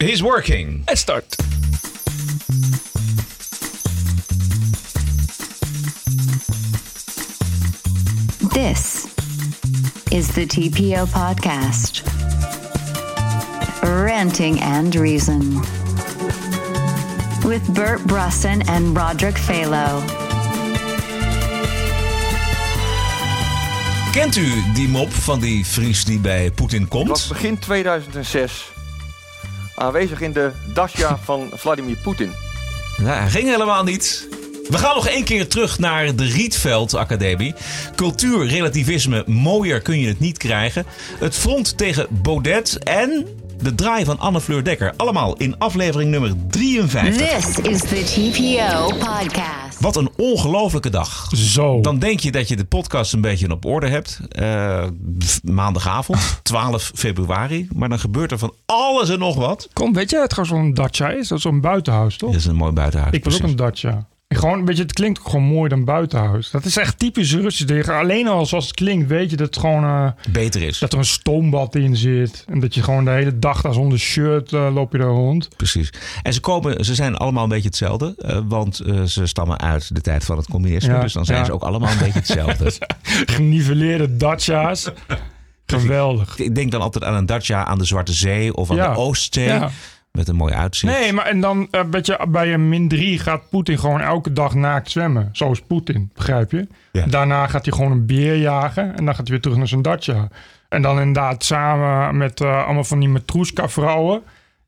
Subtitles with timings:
[0.00, 0.82] He's working.
[0.88, 1.28] Let's start.
[8.54, 9.04] This
[10.10, 12.00] is the TPO podcast.
[13.82, 15.56] Ranting and Reason.
[17.44, 20.00] With Bert Brusson and Roderick Phalo.
[24.12, 28.78] Kent u die mop van die Fries die bij Poetin Het was begin 2006
[29.80, 32.32] aanwezig in de Dasha van Vladimir Poetin.
[32.96, 34.28] Nou, ging helemaal niet.
[34.68, 37.54] We gaan nog één keer terug naar de Rietveld Academie.
[37.94, 40.86] Cultuur, relativisme, mooier kun je het niet krijgen.
[41.18, 43.26] Het front tegen Baudet en
[43.62, 44.92] de draai van Anne Fleur Dekker.
[44.96, 47.16] Allemaal in aflevering nummer 53.
[47.16, 49.80] This is the TPO podcast.
[49.80, 51.28] Wat een ongelofelijke dag.
[51.34, 51.80] Zo.
[51.80, 54.20] Dan denk je dat je de podcast een beetje op orde hebt.
[54.28, 54.84] Eh,
[55.42, 57.68] maandagavond, 12 februari.
[57.74, 59.68] Maar dan gebeurt er van alles en nog wat.
[59.72, 61.28] Kom, weet je het gewoon zo'n Dacia is?
[61.28, 62.30] Dat is zo'n buitenhuis, toch?
[62.30, 63.14] Dit is een mooi buitenhuis.
[63.14, 64.06] ik was ook een Dacia.
[64.34, 66.50] Gewoon, een beetje, het klinkt ook gewoon mooi dan buitenhuis.
[66.50, 67.88] Dat is echt typisch Russisch.
[67.88, 70.78] Alleen al zoals het klinkt, weet je dat, het gewoon, eh, Beter is.
[70.78, 72.44] dat er een stoombad in zit.
[72.48, 75.48] En dat je gewoon de hele dag daar zonder shirt eh, loop je daar rond.
[75.56, 75.92] Precies.
[76.22, 78.14] En ze, komen, ze zijn allemaal een beetje hetzelfde.
[78.18, 80.92] eh, want ze stammen uit de tijd van het communisme.
[80.92, 81.44] Ja, dus dan zijn ja.
[81.44, 82.72] ze ook allemaal een beetje hetzelfde.
[83.34, 84.90] Geniveleerde Dacia's.
[85.66, 86.38] Geweldig.
[86.38, 88.92] Ik denk dan altijd aan een Dacia aan de Zwarte Zee of aan Ja.
[88.92, 89.60] de Oostzee.
[90.12, 90.92] Met een mooi uitzicht.
[90.92, 94.32] Nee, maar en dan eh, weet je, bij een min 3 gaat Poetin gewoon elke
[94.32, 95.28] dag naakt zwemmen.
[95.32, 96.66] Zo is Poetin, begrijp je?
[96.92, 97.06] Ja.
[97.06, 99.82] Daarna gaat hij gewoon een beer jagen en dan gaat hij weer terug naar zijn
[99.82, 100.28] Dacia.
[100.68, 104.22] En dan inderdaad samen met eh, allemaal van die Matrushka-vrouwen.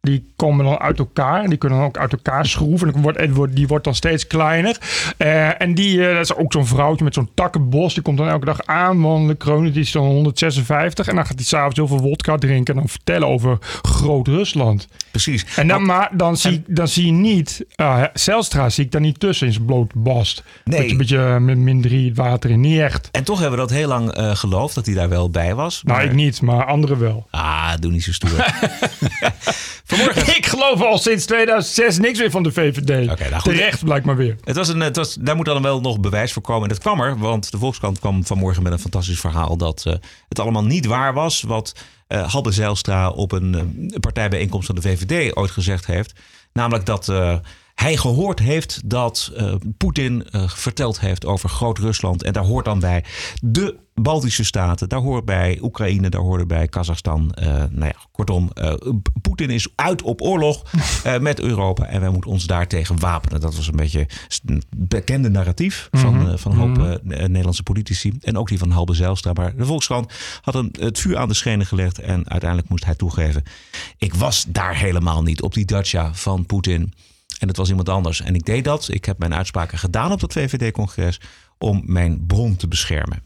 [0.08, 1.48] Die komen dan uit elkaar.
[1.48, 2.86] Die kunnen dan ook uit elkaar schroeven.
[2.86, 4.78] En dan wordt, die wordt dan steeds kleiner.
[5.16, 7.94] Eh, en die, eh, dat is ook zo'n vrouwtje met zo'n takkenbos.
[7.94, 9.36] Die komt dan elke dag aanwandelen.
[9.36, 11.08] Kronen, die is dan 156.
[11.08, 12.74] En dan gaat hij s'avonds heel veel wodka drinken.
[12.74, 14.88] En dan vertellen over Groot-Rusland.
[15.10, 15.44] Precies.
[15.56, 19.00] En dan, Want- maar dan, zie, dan zie je niet, uh, Zelstra zie ik daar
[19.00, 20.42] niet tussen in zijn blote bast.
[20.64, 20.80] Nee.
[20.80, 23.08] Beetje, beetje met min drie het water in, niet echt.
[23.12, 25.82] en toch hebben we dat heel lang eh, geloofd dat hij daar wel bij was.
[25.82, 27.26] Nou, Maar- ik niet, maar anderen wel.
[27.30, 28.30] Ah, doe niet zo stoer.
[29.96, 30.36] Vanmorgen.
[30.36, 33.10] Ik geloof al sinds 2006 niks meer van de VVD.
[33.10, 33.54] Oké, nou goed.
[33.54, 34.36] Terecht blijkt maar weer.
[34.44, 36.62] Het was een, het was, daar moet dan wel nog bewijs voor komen.
[36.62, 39.56] En dat kwam er, want de Volkskrant kwam vanmorgen met een fantastisch verhaal...
[39.56, 39.94] dat eh,
[40.28, 41.74] het allemaal niet waar was wat
[42.06, 46.12] eh Halbe Zijlstra op een eh, partijbijeenkomst van de VVD ooit gezegd heeft.
[46.52, 47.12] Namelijk dat
[47.74, 52.22] hij gehoord heeft dat eh, Poetin eh, verteld heeft over Groot-Rusland.
[52.22, 53.04] En daar hoort dan bij
[53.42, 57.32] de Baltische Staten, daar hoort bij Oekraïne, daar hoort bij Kazachstan.
[57.32, 58.50] Eh, nou ja, kortom,
[59.22, 60.62] Poetin is uit op oorlog
[61.20, 63.40] met Europa en wij moeten ons daartegen wapenen.
[63.40, 64.06] Dat was een beetje
[64.44, 68.12] een bekende narratief van, eh, van een hoop eh, Nederlandse politici.
[68.20, 69.32] En ook die van Halbe Zijlstra.
[69.32, 72.94] Maar de Volkskrant had een, het vuur aan de schenen gelegd en uiteindelijk moest hij
[72.94, 73.42] toegeven.
[73.98, 76.92] Ik was daar helemaal niet op die Dacia van Poetin.
[77.42, 78.20] En het was iemand anders.
[78.20, 78.88] En ik deed dat.
[78.90, 81.20] Ik heb mijn uitspraken gedaan op dat VVD-congres
[81.58, 83.22] om mijn bron te beschermen.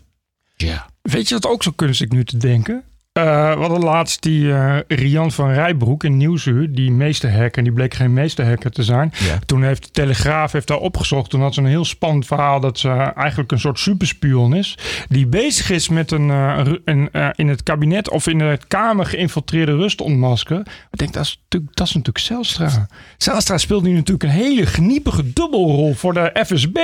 [0.56, 0.90] Ja.
[1.02, 2.84] Weet je wat ook zo ik nu te denken?
[3.16, 7.94] Eh, we hadden laatst die eh, Rian van Rijbroek in Nieuwsuur, die meesterhacker, die bleek
[7.94, 9.12] geen meesterhacker te zijn.
[9.18, 9.38] Ja.
[9.46, 11.30] Toen heeft de Telegraaf heeft daar opgezocht.
[11.30, 14.78] Toen had ze een heel spannend verhaal dat ze eigenlijk een soort superspion is.
[15.08, 19.76] Die bezig is met een, eh, een in het kabinet of in de Kamer geïnfiltreerde
[19.76, 20.64] rust ontmaskeren.
[20.90, 22.88] Ik denk, dat is natuurlijk, dat is natuurlijk Zelstra.
[23.16, 26.78] Zelstra speelt nu natuurlijk een hele geniepige dubbelrol voor de FSB.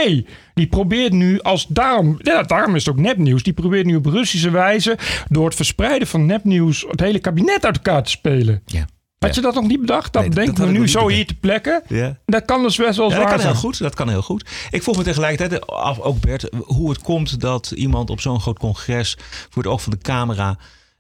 [0.55, 3.43] Die probeert nu als daarom, ja, daarom is het ook nepnieuws.
[3.43, 7.77] Die probeert nu op Russische wijze door het verspreiden van nepnieuws het hele kabinet uit
[7.77, 8.63] elkaar te spelen.
[8.67, 8.85] ja.
[9.19, 10.13] Had je dat nog niet bedacht?
[10.13, 11.83] Dat Nee, dat denken we nu zo hier te plekken.
[11.89, 12.19] Ja.
[12.27, 13.79] Dat kan dus best wel Ja, dat kan heel goed.
[13.79, 14.51] Dat kan heel goed.
[14.71, 18.59] Ik vroeg me tegelijkertijd af, ook Bert, hoe het komt dat iemand op zo'n groot
[18.59, 19.17] congres
[19.51, 20.59] voor het oog van de camera,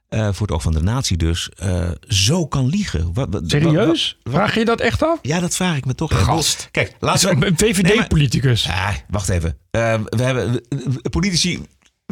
[0.09, 3.11] eh, voor het oog van de natie dus, eh, zo kan liegen.
[3.15, 4.19] Wat, wat- Serieus?
[4.23, 5.19] wat- Vraag je dat echt af?
[5.23, 6.25] ja, dat vraag ik me toch.
[6.25, 6.69] Gast.
[6.71, 7.47] Kijk, laten is we...
[7.47, 8.69] een VVD-politicus.
[8.69, 9.57] Ah, wacht even.
[9.71, 10.63] Eh, we hebben
[11.11, 11.61] politici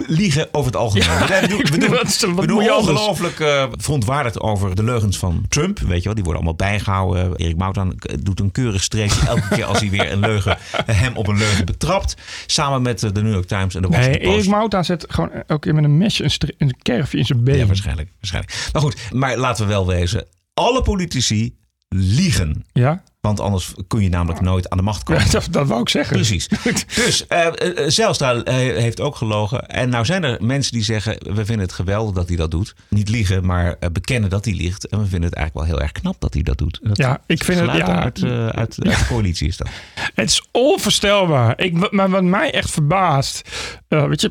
[0.06, 1.08] liegen over het algemeen.
[1.18, 5.78] we doen, we doen, Wat we ongelooflijk eh, verontwaardigd over de leugens van Trump.
[5.78, 7.36] Weet je wel, die worden allemaal bijgehouden.
[7.36, 11.26] Erik Moutan doet een keurig streepje elke keer als hij weer een leugen, hem op
[11.26, 12.16] een leugen betrapt.
[12.46, 14.38] Samen met eh, de New York Times en de Nee, Washington Post.
[14.38, 17.58] Erik Mouta zet gewoon elke keer met een mesje een, een kerfje in zijn been.
[17.58, 18.68] Ja, waarschijnlijk, waarschijnlijk.
[18.72, 20.26] Maar goed, maar laten we wel wezen.
[20.54, 21.56] Alle politici
[21.88, 22.64] liegen.
[22.72, 23.02] Ja?
[23.20, 25.24] Want anders kun je namelijk nooit aan de macht komen.
[25.24, 26.16] Ja, dat, dat wou ik zeggen.
[26.16, 26.48] Precies.
[27.04, 29.68] Dus eh eh, Zijlstra eh, heeft ook gelogen.
[29.68, 31.16] En nou zijn er mensen die zeggen...
[31.34, 32.74] we vinden het geweldig dat hij dat doet.
[32.88, 34.86] Niet liegen, maar eh, bekennen dat hij liegt.
[34.88, 36.78] En we vinden het eigenlijk wel heel erg knap dat hij dat doet.
[36.82, 38.02] Dat Ja, ik vind het- ja.
[38.02, 39.68] uit, eh, uit, uit de coalitie is dat.
[40.14, 41.60] Het is onvoorstelbaar.
[41.60, 43.48] Ik, maar wat mij echt verbaast,
[43.90, 44.30] uh, weet je,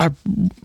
[0.00, 0.06] uh,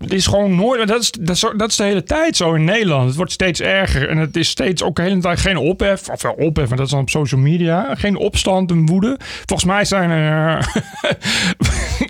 [0.00, 0.88] het is gewoon nooit.
[0.88, 3.06] Dat is, dat, is, dat is de hele tijd zo in Nederland.
[3.06, 6.08] Het wordt steeds erger en het is steeds ook de hele tijd geen ophef.
[6.08, 7.94] Of wel ophef, maar dat is dan op social media.
[7.94, 9.16] Geen opstand en woede.
[9.46, 10.58] Volgens mij zijn er
[11.02, 11.10] uh,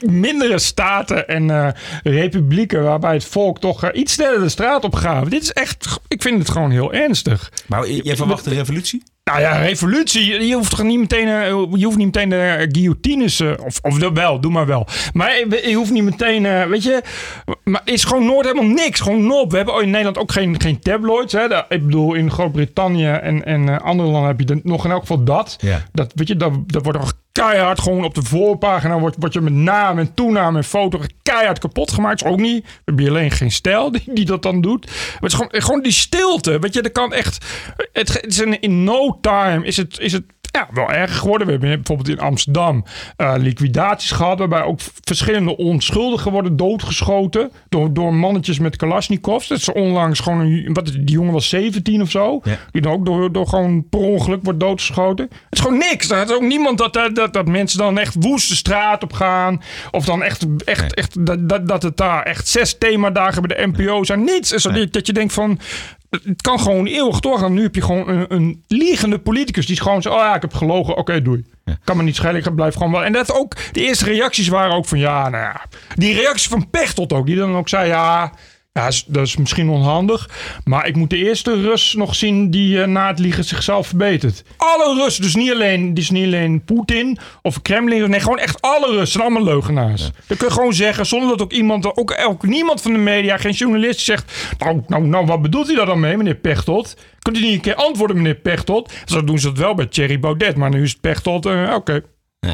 [0.22, 1.68] mindere staten en uh,
[2.02, 5.30] republieken waarbij het volk toch iets sneller de straat op gaat.
[5.30, 7.52] Dit is echt, ik vind het gewoon heel ernstig.
[7.66, 9.02] Maar jij verwacht een revolutie?
[9.28, 10.46] Nou ja, revolutie.
[10.46, 13.40] Je hoeft toch niet meteen, eh, je hoeft niet meteen de guillotines.
[13.40, 14.86] Eh, of, of wel, doe maar wel.
[15.12, 15.38] Maar
[15.68, 16.46] je hoeft niet meteen.
[16.46, 17.02] Eh, weet je.
[17.64, 19.00] Maar is gewoon nooit helemaal niks.
[19.00, 19.50] Gewoon nop.
[19.50, 21.32] We hebben in Nederland ook geen, geen tabloids.
[21.32, 21.44] Hè.
[21.68, 25.56] Ik bedoel, in Groot-Brittannië en, en andere landen heb je nog in elk geval dat.
[25.60, 25.82] Ja.
[25.92, 29.40] Dat, weet je, dat, dat wordt toch keihard gewoon op de voorpagina wordt, wordt je
[29.40, 32.24] met naam en toename en foto keihard kapot gemaakt.
[32.24, 32.64] Is ook niet.
[32.64, 34.86] We hebben alleen geen stijl die, dat dan doet.
[34.86, 36.58] Maar het is gewoon, gewoon die stilte.
[36.58, 37.44] Weet je, dat kan echt.
[37.92, 40.24] Het, het is in, in no time is het, is het
[40.58, 41.46] ja, wel erg geworden.
[41.46, 42.84] We hebben bijvoorbeeld in Amsterdam
[43.16, 44.38] uh, liquidaties gehad.
[44.38, 47.50] Waarbij ook verschillende onschuldigen worden doodgeschoten.
[47.68, 49.48] Door, door mannetjes met Kalashnikovs.
[49.48, 50.70] Dat is onlangs gewoon een.
[50.72, 52.40] Wat, die jongen was 17 of zo.
[52.42, 52.58] Ja.
[52.70, 55.24] Die dan ook door, door gewoon per ongeluk wordt doodgeschoten.
[55.30, 56.10] Het is gewoon niks.
[56.10, 59.62] Er is ook niemand dat, dat, dat mensen dan echt woest de straat op gaan.
[59.90, 60.46] Of dan echt.
[60.64, 60.94] echt, Nee.
[60.94, 64.24] echt dat, dat, dat het daar echt zes themadagen bij de NPO zijn.
[64.24, 64.52] Niets.
[64.52, 65.58] Is dat, dat je denkt van.
[66.10, 67.52] Het kan gewoon eeuwig doorgaan.
[67.52, 70.10] Nu heb je gewoon een, een liegende politicus die is gewoon zo.
[70.10, 70.96] Oh ja, ik heb gelogen.
[70.96, 71.44] Oké, doei.
[71.84, 72.44] Kan me niet schelen.
[72.44, 73.04] Ik blijf gewoon wel.
[73.04, 73.56] En dat ook.
[73.72, 75.62] De eerste reacties waren ook van ja, nou ja.
[75.94, 77.26] Die reactie van Pechtold ook.
[77.26, 78.32] Die dan ook zei ja.
[78.72, 80.30] Ja, dat is misschien onhandig.
[80.64, 84.42] Maar ik moet de eerste Rus nog zien die eh, na het liegen zichzelf verbetert.
[84.56, 88.10] Alle Russen, dus niet alleen, dus niet alleen Poetin of Kremlin.
[88.10, 90.10] Nee, gewoon echt alle Russen zijn allemaal leugenaars.
[90.26, 93.36] Dat kun je gewoon zeggen, zonder dat ook iemand, ook, ook niemand van de media,
[93.36, 94.54] geen journalist zegt...
[94.58, 96.96] Nou, nou, nou, wat bedoelt hij daar dan mee, meneer Pechtold?
[97.18, 98.92] Kunt u niet een keer antwoorden, meneer Pechtold?
[99.04, 101.92] Zo doen ze het wel bij Thierry Baudet, maar nu is het Pechtold, eh, oké.
[101.92, 102.02] Dat,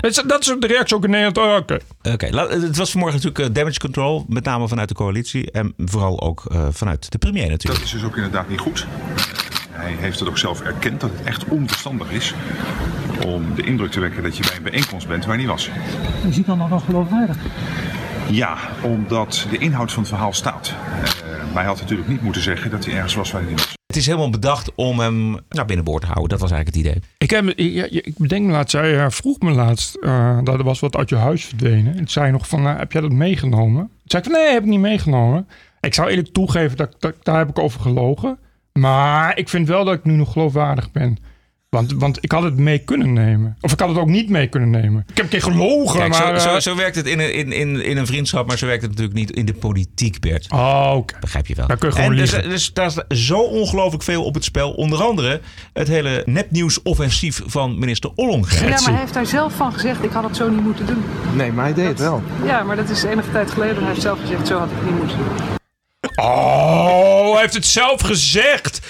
[0.01, 2.27] is, dat is de reactie ook in Nederland, oh, oké.
[2.49, 6.45] Het was vanmorgen natuurlijk eh, damage control, met name vanuit de coalitie en vooral ook
[6.51, 7.85] eh, vanuit de premier Dat natuurlijk.
[7.85, 8.87] is dus ook inderdaad niet goed.
[9.71, 12.35] Hij heeft het ook zelf erkend dat het echt onverstandig is
[13.27, 15.71] om de indruk te wekken dat je bij een bijeenkomst bent waar je niet was.
[16.29, 17.37] Is hij dan nog wel geloofwaardig?
[18.31, 20.69] Ja, omdat de inhoud van het verhaal staat.
[20.69, 21.13] Eh,
[21.53, 23.84] maar hij had natuurlijk niet moeten zeggen dat hij ergens was waar hij niet was.
[23.95, 26.29] Het is helemaal bedacht om hem nou, binnenboord te houden.
[26.29, 27.11] Dat was eigenlijk het idee.
[27.19, 30.97] Ik, heb, ik, ik bedenk laatst, zij vroeg me laatst eh, dat er was wat
[30.97, 31.93] uit je huis verdwenen.
[31.93, 33.83] En toen zei nog van, eh, heb jij dat meegenomen?
[33.83, 35.49] Toen zei ik van, nee, heb ik niet meegenomen.
[35.81, 38.39] Ik zou eerlijk toegeven, dat, dat, daar heb ik over gelogen.
[38.73, 41.19] Maar ik vind wel dat ik nu nog geloofwaardig ben.
[41.75, 43.57] Want, want ik had het mee kunnen nemen.
[43.61, 45.05] Of ik had het ook niet mee kunnen nemen.
[45.09, 46.41] Ik heb een keer gelogen, Kijk, maar...
[46.41, 48.67] zo, eh, zo, zo werkt het in een, in, in, in een vriendschap, maar zo
[48.67, 50.47] werkt het natuurlijk niet in de politiek, Bert.
[50.53, 51.15] Oh, oké.
[51.21, 51.67] Begrijp je wel.
[51.67, 52.51] Dan kun je gewoon en dus, liegen.
[52.51, 54.73] dus daar is zo ongelooflijk veel op het spel.
[54.73, 55.41] Onder andere
[55.73, 58.69] het hele nepnieuws-offensief van minister Ollongren.
[58.69, 61.05] Ja, maar hij heeft daar zelf van gezegd, ik had het zo niet moeten doen.
[61.35, 62.23] Nee, maar hij deed het wel.
[62.45, 63.77] Ja, maar dat is enige tijd geleden.
[63.77, 65.63] Hij heeft zelf gezegd, zo had ik het niet moeten doen.
[66.15, 68.81] Oh, hij heeft het zelf gezegd.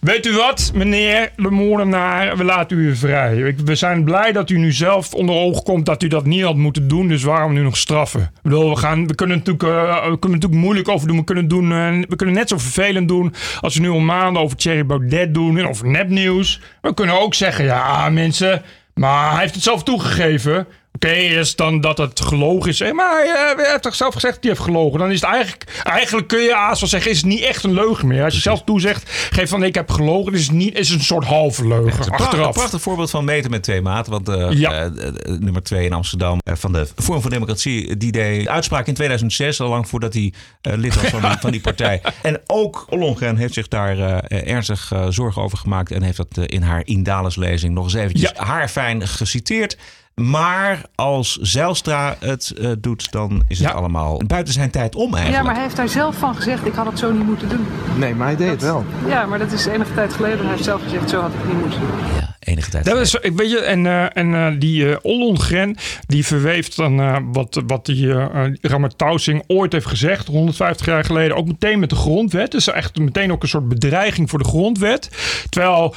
[0.00, 3.54] Weet u wat, meneer de moordenaar, we laten u vrij.
[3.64, 6.56] We zijn blij dat u nu zelf onder ogen komt dat u dat niet had
[6.56, 7.08] moeten doen.
[7.08, 8.20] Dus waarom nu nog straffen?
[8.20, 11.16] Ik bedoel, we, gaan, we, kunnen natuurlijk, eh, we kunnen natuurlijk moeilijk over doen.
[11.16, 14.42] We kunnen, doen eh, we kunnen net zo vervelend doen als we nu al maanden
[14.42, 16.60] over Thierry Baudet doen en over nepnieuws.
[16.80, 18.62] We kunnen ook zeggen, ja mensen,
[18.94, 20.66] maar hij heeft het zelf toegegeven.
[20.94, 22.80] Oké, is dan dat het gelogen is.
[22.80, 24.98] Eh, Maar hij, hij heeft toch zelf gezegd dat hij heeft gelogen.
[24.98, 25.80] Dan is het eigenlijk...
[25.82, 28.24] Eigenlijk kun je haast wel zeggen, is het niet echt een leugen meer.
[28.24, 30.32] Als je zelf toezegt, geef van ik heb gelogen.
[30.34, 32.06] is het niet, is een soort halve leugen.
[32.06, 34.12] Prachtig, een prachtig voorbeeld van meten met twee maten.
[34.12, 34.72] Want eh, Ja.
[34.84, 34.90] eh,
[35.38, 37.96] nummer twee in Amsterdam van de Forum voor Democratie...
[37.96, 41.60] die deed uitspraak in 2006, al lang voordat hij lid was van die, van die
[41.60, 42.00] partij.
[42.22, 45.90] En ook Ollongren heeft zich daar ernstig zorgen over gemaakt...
[45.90, 48.44] en heeft dat in haar Indales lezing nog eens eventjes Ja.
[48.44, 49.76] haarfijn geciteerd.
[50.14, 53.74] Maar als Zijlstra het eh, doet, dan is het Ja.
[53.74, 55.36] allemaal buiten zijn tijd om eigenlijk.
[55.36, 57.66] Ja, maar hij heeft daar zelf van gezegd, ik had het zo niet moeten doen.
[57.96, 58.84] Nee, maar hij deed het wel.
[59.06, 60.38] Ja, maar dat is enige tijd geleden.
[60.38, 61.90] Hij heeft zelf gezegd, zo had ik het niet moeten doen.
[62.16, 62.84] Ja, enige tijd.
[62.84, 65.76] Dat is, ik weet je, en, eh, en eh, die eh Ollongren,
[66.06, 70.86] die verweeft dan eh, wat, wat die eh uh, Ramert Tausing ooit heeft gezegd, 150
[70.86, 72.50] jaar geleden, ook meteen met de grondwet.
[72.50, 75.08] Dus echt meteen ook een soort bedreiging voor de grondwet.
[75.48, 75.94] Terwijl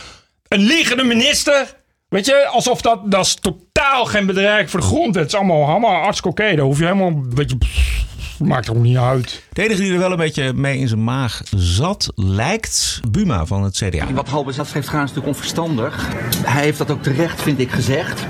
[0.48, 1.76] een liegende minister,
[2.10, 3.36] weet je, alsof dat, dat is
[3.76, 5.24] totaal geen bedreiging voor de grondwet.
[5.24, 6.56] Het is allemaal, allemaal hartstikke oké.
[6.56, 8.06] Daar hoef je helemaal, weet je, pff,
[8.40, 9.44] maakt er ook niet uit.
[9.54, 13.64] De enige die er wel een beetje mee in zijn maag zat, lijkt Buma van
[13.64, 14.14] het CDA.
[14.14, 16.10] Wat Halbe zelf heeft gedaan is natuurlijk onverstandig.
[16.46, 18.26] Hij heeft dat ook terecht, vind ik, gezegd.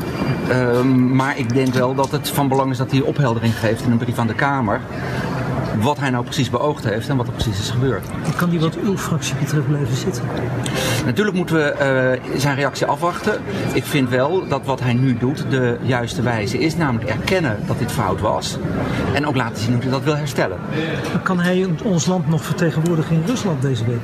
[0.50, 3.92] Ehm, maar ik denk wel dat het van belang is dat hij opheldering geeft in
[3.92, 4.82] een brief aan de Kamer.
[5.82, 8.06] Wat hij nou precies beoogd heeft en wat er precies is gebeurd.
[8.36, 10.24] Kan die wat uw fractie betreft blijven zitten?
[11.06, 13.42] Natuurlijk moeten we eh, zijn reactie afwachten.
[13.74, 17.80] Ik vind wel dat wat hij nu doet de juiste wijze is, namelijk erkennen dat
[17.80, 18.58] dit fout was
[19.14, 20.60] en ook laten zien hoe hij dat wil herstellen.
[21.12, 24.02] Maar kan hij ons land nog vertegenwoordigen in Rusland deze week?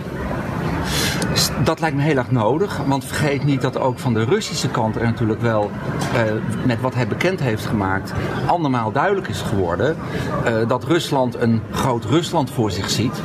[1.63, 4.95] Dat lijkt me heel erg nodig, want vergeet niet dat ook van de Russische kant
[4.95, 5.71] er natuurlijk wel,
[6.13, 6.23] eh,
[6.65, 8.13] met wat hij bekend heeft gemaakt,
[8.47, 9.97] andermaal duidelijk is geworden
[10.45, 13.21] eh, dat Rusland een groot Rusland voor zich ziet,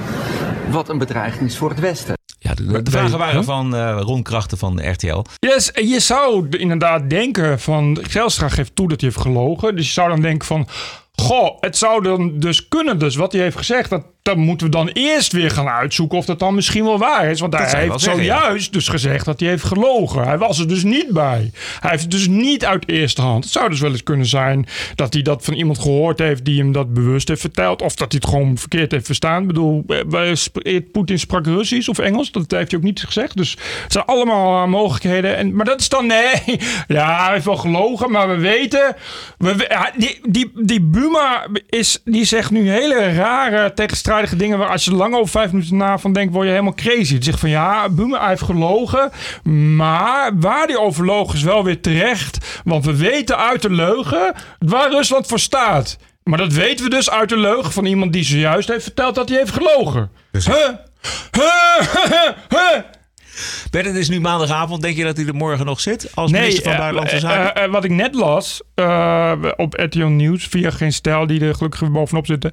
[0.70, 2.14] wat een bedreiging is voor het Westen.
[2.38, 5.24] Ja, de, de vragen waren van uh, Ron Krachten van RTL.
[5.38, 7.98] Yes, je zou inderdaad denken van...
[8.08, 9.76] Zijlstra geeft toe dat hij heeft gelogen.
[9.76, 10.68] Dus je zou dan denken van...
[11.12, 14.72] Goh, het zou dan dus kunnen, dus wat hij heeft gezegd, dat, dan moeten we
[14.72, 17.40] dan eerst weer gaan uitzoeken of dat dan misschien wel waar is.
[17.40, 18.14] Want Dat hij heeft ja.
[18.14, 20.24] zojuist dus gezegd dat hij heeft gelogen.
[20.24, 21.50] Hij was er dus niet bij.
[21.80, 23.44] Hij heeft het dus niet uit eerste hand.
[23.44, 26.58] Het zou dus wel eens kunnen zijn dat hij dat van iemand gehoord heeft die
[26.58, 27.82] hem dat bewust heeft verteld.
[27.82, 29.40] Of dat hij het gewoon verkeerd heeft verstaan.
[29.40, 32.32] Ik bedoel, eh, eh, Poetin sprak Russisch of Engels.
[32.32, 33.36] Dat heeft hij ook niet gezegd.
[33.36, 35.36] Dus het zijn allemaal eh, mogelijkheden.
[35.36, 36.34] En, maar dat is dan, nee.
[36.88, 38.96] Ja, hij heeft wel gelogen, maar we weten.
[39.38, 43.72] We, die, die, die Buma is, die zegt nu hele rare
[44.16, 44.58] tegenstrijdige dingen.
[44.58, 47.12] Waar als je lang over vijf minuten na van denkt, word je helemaal crazy.
[47.12, 49.10] Die zegt van ja, Buma heeft gelogen.
[49.76, 52.60] Maar waar die over loog is wel weer terecht.
[52.64, 55.98] Want we weten uit de leugen waar Rusland voor staat.
[56.22, 59.28] Maar dat weten we dus uit de leugen van iemand die zojuist heeft verteld dat
[59.28, 60.10] hij heeft gelogen.
[60.32, 60.54] Huh?
[61.30, 61.80] Huh?
[62.48, 62.78] Huh?
[63.70, 64.82] Bert, het is nu maandagavond.
[64.82, 67.62] Denk je dat hij er morgen nog zit als minister van eh, Buitenlandse eh, Zaken?
[67.62, 68.62] eh, wat ik net las
[69.56, 72.52] op RTL Nieuws, via Geen Stijl, die er gelukkig bovenop zitten,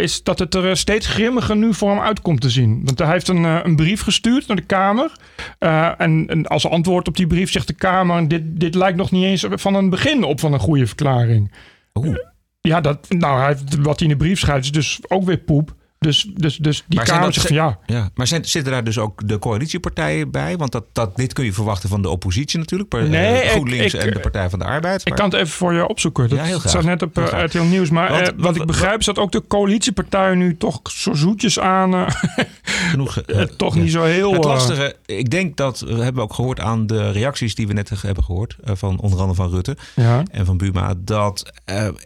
[0.00, 2.80] is dat het er steeds grimmiger nu voor hem uitkomt te zien.
[2.84, 5.12] Want hij heeft een, een brief gestuurd naar de Kamer.
[5.58, 9.24] En, en als antwoord op die brief zegt de Kamer, dit, dit lijkt nog niet
[9.24, 11.52] eens van een begin op van een goede verklaring.
[11.94, 12.16] Oeh.
[12.60, 15.74] Ja, dat, nou, hij wat hij in de brief schrijft is dus ook weer poep.
[16.00, 18.98] Dus, dus, dus die Maar Kamer zegt van ja, Ja, maar zijn, zitten daar dus
[18.98, 20.56] ook de coalitiepartijen bij?
[20.56, 22.88] Want dat, dat, dit kun je verwachten van de oppositie natuurlijk.
[22.88, 25.00] Per, Nee, ik- GroenLinks ik- en de Partij van de Arbeid.
[25.00, 26.28] Ik maar- kan het even voor je opzoeken.
[26.28, 26.70] Dat Ja, heel graag.
[26.70, 27.44] staat net op Heel eh.
[27.44, 27.90] RTL Nieuws.
[27.90, 31.58] Maar Want- eh, wat ik begrijp is dat ook de coalitiepartijen nu toch zo zoetjes
[31.58, 31.94] aan...
[31.94, 32.06] eh,
[32.90, 33.22] genoeg.
[33.56, 33.80] toch ja.
[33.82, 34.32] niet zo heel...
[34.32, 38.02] Het lastige, ik denk dat, we hebben ook gehoord aan de reacties die we net
[38.02, 38.56] hebben gehoord.
[38.64, 40.22] eh, Van onder andere van Rutte ja.
[40.30, 40.94] en van Buma.
[40.98, 41.52] Dat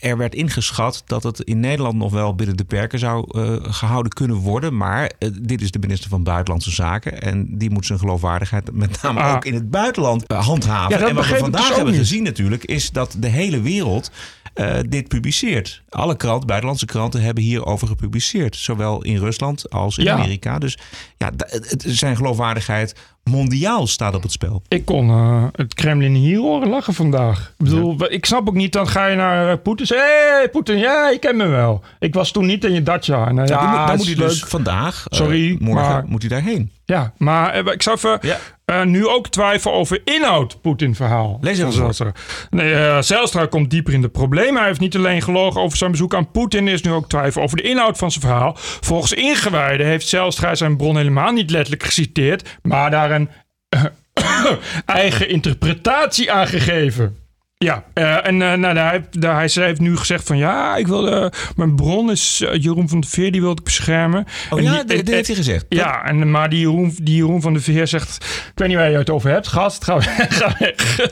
[0.00, 4.12] er werd ingeschat dat het in Nederland nog wel binnen de perken zou eh, gehouden
[4.12, 4.76] kunnen worden.
[4.76, 7.22] Maar eh, dit is de minister van Buitenlandse Zaken.
[7.22, 9.34] En die moet zijn geloofwaardigheid met name Ah.
[9.34, 10.98] ook in het buitenland eh, handhaven.
[10.98, 12.02] Ja, en wat we vandaag dus hebben niet.
[12.02, 14.10] gezien natuurlijk, is dat de hele wereld
[14.54, 15.82] eh, dit publiceert.
[15.88, 18.56] Alle kranten, buitenlandse kranten hebben hierover gepubliceerd.
[18.56, 20.12] Zowel in Rusland als in Ja.
[20.14, 20.58] Amerika.
[20.58, 20.78] Dus
[21.16, 21.30] ja,
[21.78, 22.94] zijn geloofwaardigheid
[23.24, 24.62] mondiaal staat op het spel.
[24.68, 27.52] Ik kon eh, het Kremlin hier horen lachen vandaag.
[27.58, 29.86] Ik bedoel, ik snap ook niet, dan ga je naar eh, Poetin.
[29.88, 31.82] Hé, hey, Poetin, ja, je kent me wel.
[31.98, 33.26] Ik was toen niet in je Dacia.
[33.28, 36.30] En, eh, Ja, ja, dan moet, dan hij dus vandaag, Sorry, morgen, maar- moet hij
[36.30, 36.70] daarheen.
[36.84, 38.36] Ja, maar ik zou even Ja.
[38.80, 41.38] Eh, nu ook twijfelen over inhoud Poetin-verhaal.
[41.40, 41.58] Lees.
[41.58, 42.12] Zijlstra.
[42.50, 44.56] Nee, Zijlstra komt dieper in de problemen.
[44.56, 46.66] Hij heeft niet alleen gelogen over zijn bezoek aan Poetin.
[46.66, 48.52] Er is nu ook twijfel over de inhoud van zijn verhaal.
[48.56, 53.28] Volgens ingewijden heeft Zijlstra zijn bron helemaal niet letterlijk geciteerd, maar daar een
[54.86, 57.21] eigen interpretatie aan gegeven.
[57.62, 60.86] Ja, eh, en eh, nou, hij, daar, hij, zij heeft nu gezegd van ja, ik
[60.86, 64.24] wil, mijn bron is eh, Jeroen van der Veer, die wil ik beschermen.
[64.50, 65.66] Oh En ja, en- heeft hij gezegd.
[65.68, 68.16] ja, en, maar die Jeroen, die Jeroen van de Veer zegt...
[68.24, 69.84] Ik weet niet waar je het over hebt, gast.
[69.84, 70.00] Ga,
[70.40, 70.98] ga weg.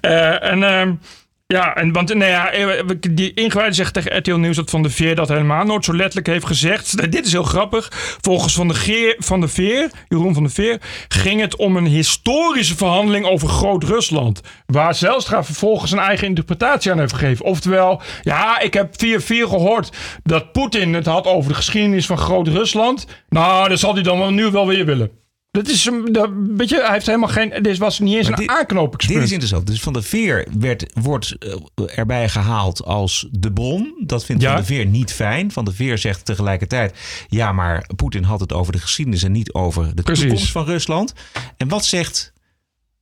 [0.00, 1.00] En...
[1.46, 4.90] ja, en, want nee, ja, eh, die ingewijde zegt tegen RTL Nieuws dat Van de
[4.90, 7.10] Veer dat helemaal nooit zo letterlijk heeft gezegd.
[7.12, 7.88] Dit is heel grappig.
[8.20, 11.86] Volgens Van de, Geer, van de Veer, Jeroen van de Veer, ging het om een
[11.86, 14.40] historische verhandeling over Groot-Rusland.
[14.66, 17.44] Waar Zijlstra vervolgens een eigen interpretatie aan heeft gegeven.
[17.44, 22.18] Oftewel, ja, ik heb via vier gehoord dat Poetin het had over de geschiedenis van
[22.18, 23.06] Groot-Rusland.
[23.28, 25.23] Nou, dat zal hij dan nu wel weer willen.
[25.54, 28.38] Dat is een, dat, weet je, hij heeft helemaal geen, dit was niet eens Maar
[28.38, 29.18] een dit- aanknopingspunt.
[29.18, 29.66] Dit is interessant.
[29.66, 33.94] Dus Van der Veer werd, wordt eh, erbij gehaald als de bron.
[34.06, 34.48] Dat vindt Ja.
[34.48, 35.52] Van der Veer niet fijn.
[35.52, 36.98] Van der Veer zegt tegelijkertijd...
[37.28, 39.22] ja, maar Poetin had het over de geschiedenis...
[39.22, 40.24] en niet over de Precies.
[40.24, 41.12] toekomst van Rusland.
[41.56, 42.32] En wat zegt,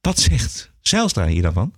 [0.01, 1.73] wat zegt Zijlstra hier dan van?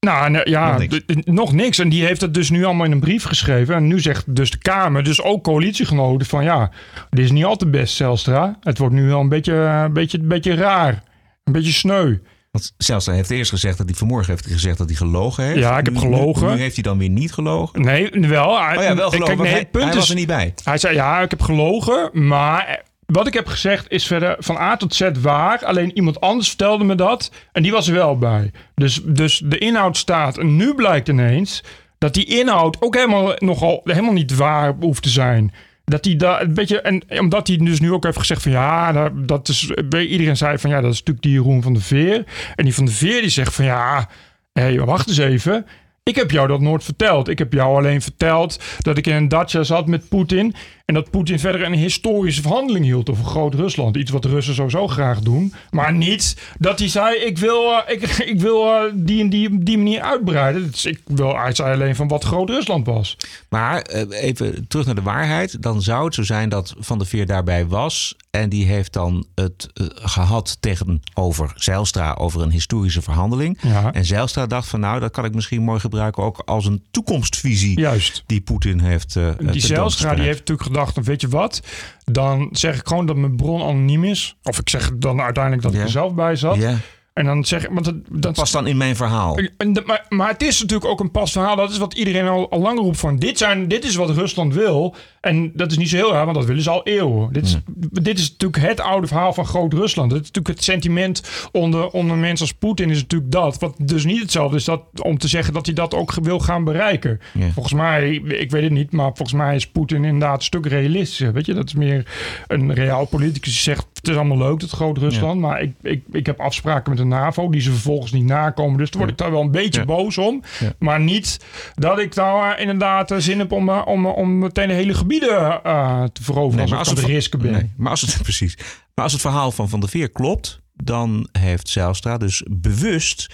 [0.00, 0.98] Nou, nee, ja, Nog niks.
[1.06, 1.78] d- nog niks.
[1.78, 3.74] En die heeft het dus nu allemaal in een brief geschreven.
[3.74, 6.70] En nu zegt dus de Kamer, dus ook coalitiegenoten, van ja,
[7.10, 8.56] dit is niet al te best, Zelstra.
[8.60, 11.02] Het wordt nu wel een beetje, een beetje, een beetje raar.
[11.44, 12.16] Een beetje sneu.
[12.50, 15.58] Want Zijlstra heeft eerst gezegd dat hij vanmorgen heeft gezegd dat hij gelogen heeft.
[15.58, 16.46] Ja, ik heb gelogen.
[16.48, 17.80] Nu, nu heeft hij dan weer niet gelogen.
[17.80, 18.60] Nee, wel.
[18.64, 19.36] Hij, Oh ja, wel gelogen.
[19.36, 20.54] Kijk, nee, hij, hij was er niet bij.
[20.64, 24.76] Hij zei, ja, ik heb gelogen, maar wat ik heb gezegd is verder van A
[24.76, 25.64] tot Z waar.
[25.64, 28.50] Alleen iemand anders vertelde me dat en die was er wel bij.
[28.74, 31.62] Dus, dus de inhoud staat en nu blijkt ineens
[31.98, 35.52] Dat die inhoud ook helemaal, nogal, helemaal niet waar hoeft te zijn.
[35.84, 36.80] Dat hij daar een beetje.
[36.80, 39.70] En omdat hij dus nu ook heeft gezegd van ja, dat- is.
[39.90, 42.24] Iedereen zei van ja, dat is natuurlijk die Jeroen van de Veer.
[42.54, 44.08] En die van de Veer die zegt van ja,
[44.52, 45.66] hé, wacht eens even.
[46.08, 47.28] Ik heb jou dat nooit verteld.
[47.28, 50.54] Ik heb jou alleen verteld dat ik in een dacha zat met Poetin.
[50.84, 53.96] En dat Poetin verder een historische verhandeling hield over Groot-Rusland.
[53.96, 55.54] Iets wat de Russen sowieso graag doen.
[55.70, 59.58] Maar niet dat hij zei: Ik wil, eh, ik, ik wil eh, die en die,
[59.58, 60.70] die manier uitbreiden.
[60.70, 63.16] Dus ik wil, hij zei alleen van wat Groot-Rusland was.
[63.48, 65.62] Maar eh, even terug naar de waarheid.
[65.62, 68.16] Dan zou het zo zijn dat Van der Veer daarbij was.
[68.36, 73.58] En die heeft dan het eh, gehad tegenover Zijlstra over een historische verhandeling.
[73.62, 73.92] Ja.
[73.92, 77.80] En Zijlstra dacht van nou, dat kan ik misschien mooi gebruiken ook als een toekomstvisie.
[77.80, 78.22] Juist.
[78.26, 79.16] Die Poetin heeft.
[79.16, 81.60] eh, Die Zijlstra die heeft natuurlijk gedacht, weet je wat?
[82.04, 84.36] Dan zeg ik gewoon dat mijn bron anoniem is.
[84.42, 86.56] Of ik zeg dan uiteindelijk dat ik er zelf bij zat.
[86.56, 86.76] Ja,
[87.16, 89.38] En dan zeg ik, want het, dat past dan in mijn verhaal.
[89.56, 91.56] En maar, maar het is natuurlijk ook een pas verhaal.
[91.56, 93.16] Dat is wat iedereen al, al langer roept van.
[93.16, 94.94] Dit, zijn, dit is wat Rusland wil.
[95.20, 97.32] En dat is niet zo heel raar, want dat willen ze al eeuwen.
[97.32, 97.56] Dit is,
[97.90, 100.12] dit is natuurlijk het oude verhaal van Groot-Rusland.
[100.12, 103.58] Het is natuurlijk het sentiment onder, onder mensen als Poetin is natuurlijk dat.
[103.58, 106.64] Wat dus niet hetzelfde is dat, om te zeggen dat hij dat ook wil gaan
[106.64, 107.20] bereiken.
[107.52, 111.32] Volgens mij, ik weet het niet, maar volgens mij is Poetin inderdaad een stuk realistischer.
[111.32, 112.06] Weet je, dat is meer
[112.46, 113.86] een reaal politicus die zegt...
[114.06, 115.40] het is allemaal leuk, dat Groot-Rusland...
[115.40, 118.78] maar ik, ik, ik heb afspraken met de NAVO die ze vervolgens niet nakomen.
[118.78, 119.86] Dus dan word ik daar wel een beetje Ja.
[119.86, 120.42] boos om.
[120.60, 120.72] Ja.
[120.78, 121.40] Maar niet
[121.74, 125.62] dat ik daar inderdaad eh, zin heb om, eh, om, om meteen de hele gebieden
[125.64, 126.62] eh, te veroveren...
[126.62, 127.52] als, als ik het de risken ben.
[127.52, 128.56] nee, maar als het precies.
[128.94, 133.26] Maar als het verhaal van Van der Veer klopt, dan heeft Zijlstra dus bewust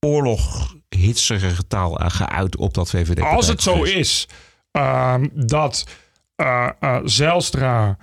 [0.00, 3.20] oorlog hitsige taal geuit op dat VVD.
[3.20, 4.28] Als het zo is
[4.70, 5.86] ehm, dat
[6.36, 6.68] eh,
[7.04, 7.96] Zijlstra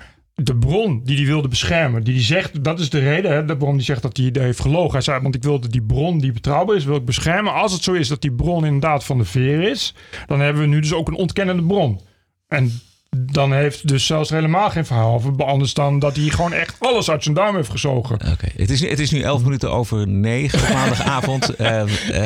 [0.43, 3.57] de bron die hij wilde beschermen, die hij zegt, dat is de reden, hè, de
[3.57, 4.91] bron die zegt dat hij heeft gelogen.
[4.91, 7.53] Hij zei, want ik wilde die bron die betrouwbaar is, wil ik beschermen.
[7.53, 9.95] Als het zo is dat die bron inderdaad van de veer is,
[10.25, 12.01] dan hebben we nu dus ook een ontkennende bron.
[12.47, 12.71] En
[13.17, 17.09] dan heeft dus zelfs helemaal geen verhaal over, anders dan dat hij gewoon echt alles
[17.09, 18.15] uit zijn duim heeft gezogen.
[18.15, 21.49] Oké, het, is, het is nu 11 minuten over 9 op maandagavond.
[21.61, 21.81] Eh,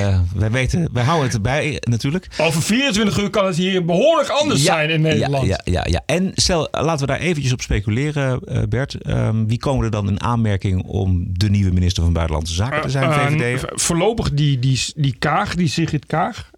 [0.08, 2.28] eh, wij weten, wij houden het erbij natuurlijk.
[2.38, 5.48] Over 24 uur kan het hier behoorlijk anders zijn in Nederland.
[5.48, 6.02] Ja, ja, ja.
[6.06, 9.02] En stel, laten we daar eventjes op speculeren, eh, Bert.
[9.02, 12.90] Ehm, wie komen er dan in aanmerking om de nieuwe minister van Buitenlandse Zaken te
[12.90, 13.66] zijn, VVD?
[13.82, 16.50] voorlopig die, die, die Kaag, die Sigrid Kaag,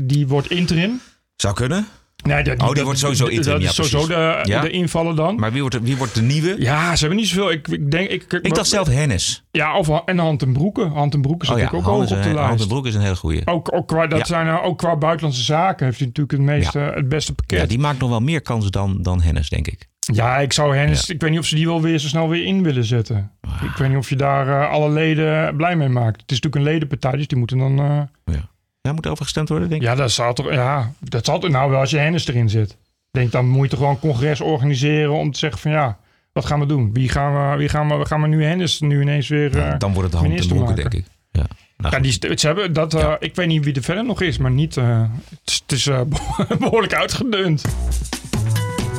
[0.00, 1.00] die wordt interim.
[1.36, 1.86] Zou kunnen.
[2.26, 4.40] Nee, dat, Oh, die wordt sowieso interim, Dat ja, is sowieso de.
[4.42, 4.60] Ja.
[4.60, 5.36] de invallen dan.
[5.36, 6.54] Maar wie wordt, wie wordt de nieuwe?
[6.58, 7.50] ja, ze hebben niet zoveel.
[7.50, 9.44] Ik, ik denk, ik, Ik dacht zelf Hennis.
[9.50, 10.90] Ja, of, en Hand en Broeken.
[10.90, 12.38] Hand en Broeken zit Oh ja, ik ook hoog op de lijst.
[12.48, 13.42] Hans en Broek is een hele goeie.
[13.44, 17.08] Ook, ook, qua, dat zijn, ook qua buitenlandse zaken heeft hij natuurlijk het, meeste, het
[17.08, 17.60] beste pakket.
[17.60, 19.88] Ja, die maakt nog wel meer kansen dan, dan Hennis, denk ik.
[20.12, 22.44] Ja, ik zou Hennis, ik weet niet of ze die wel weer zo snel weer
[22.44, 23.30] in willen zetten.
[23.62, 26.20] Ik weet niet of je daar eh, alle leden blij mee maakt.
[26.20, 27.78] Het is natuurlijk een ledenpartij, dus die moeten dan...
[27.78, 28.00] eh,
[28.34, 28.48] Ja.
[28.86, 29.88] Daar moet over gestemd worden, denk ik.
[29.88, 32.70] ja, dat zal toch, ja, dat zal toch nou wel als je Hennis erin zit.
[32.70, 32.76] Ik
[33.10, 35.98] denk, dan moet je toch gewoon een congres organiseren om te zeggen van ja,
[36.32, 36.92] wat gaan we doen?
[36.92, 39.78] Wie gaan we, wie gaan we, gaan we nu Hennis nu ineens weer Ja, eh,
[39.78, 40.74] dan wordt het hand broeken, maken?
[40.76, 41.04] denk ik.
[41.32, 41.46] Ja.
[41.76, 44.38] Nou, Ja, die, ze hebben dat, eh, ik weet niet wie er verder nog is,
[44.38, 46.00] maar niet, eh, het is, het is eh,
[46.58, 47.64] behoorlijk uitgedund.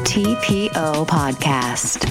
[0.04, 2.06] TPO Podcast.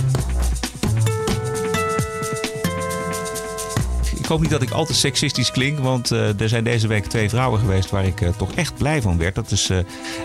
[4.27, 7.05] Ik hoop niet dat ik al te seksistisch klink, want eh, er zijn deze week
[7.05, 9.35] twee vrouwen geweest waar ik eh, toch echt blij van werd.
[9.35, 9.79] Dat is eh,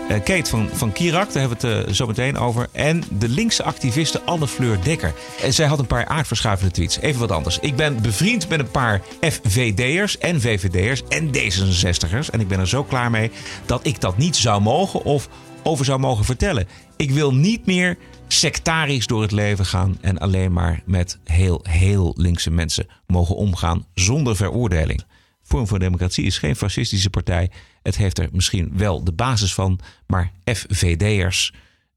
[0.08, 2.68] Kate van, van Kirak, daar hebben we het zo meteen over.
[2.72, 5.14] En de linkse activiste Anne Fleur Dekker.
[5.42, 6.98] En zij had een paar aardverschuivende tweets.
[6.98, 7.58] Even wat anders.
[7.58, 12.30] Ik ben bevriend met een paar FVD'ers en VVD'ers en D66'ers.
[12.30, 13.30] En ik ben er zo klaar mee
[13.66, 15.28] dat ik dat niet zou mogen of
[15.62, 16.66] over zou mogen vertellen.
[16.96, 17.98] Ik wil niet meer
[18.28, 23.86] sectarisch door het leven gaan en alleen maar met heel, heel linkse mensen mogen omgaan
[23.94, 25.04] zonder veroordeling.
[25.42, 27.50] Vorm voor Democratie is geen fascistische partij.
[27.82, 31.52] Het heeft er misschien wel de basis van, maar FVD'ers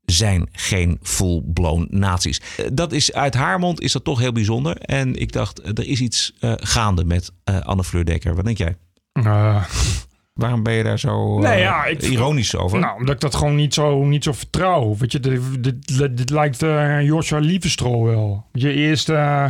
[0.06, 2.42] zijn geen full-blown nazi's.
[2.58, 4.78] Eh, Dat is uit haar mond is dat toch heel bijzonder.
[4.78, 8.36] En ik dacht, eh, er is iets eh, gaande met Anne Fleur Dekker.
[8.36, 8.76] Wat denk jij?
[10.40, 12.80] Waarom ben je daar zo eh, Nee, ja, ik- ironisch over?
[12.80, 14.96] nou, omdat ik dat gewoon niet zo, niet zo vertrouw.
[14.98, 18.46] Weet je, dit, dit, dit lijkt uh, Joshua Lievestro wel.
[18.52, 19.46] Je eerst, eh,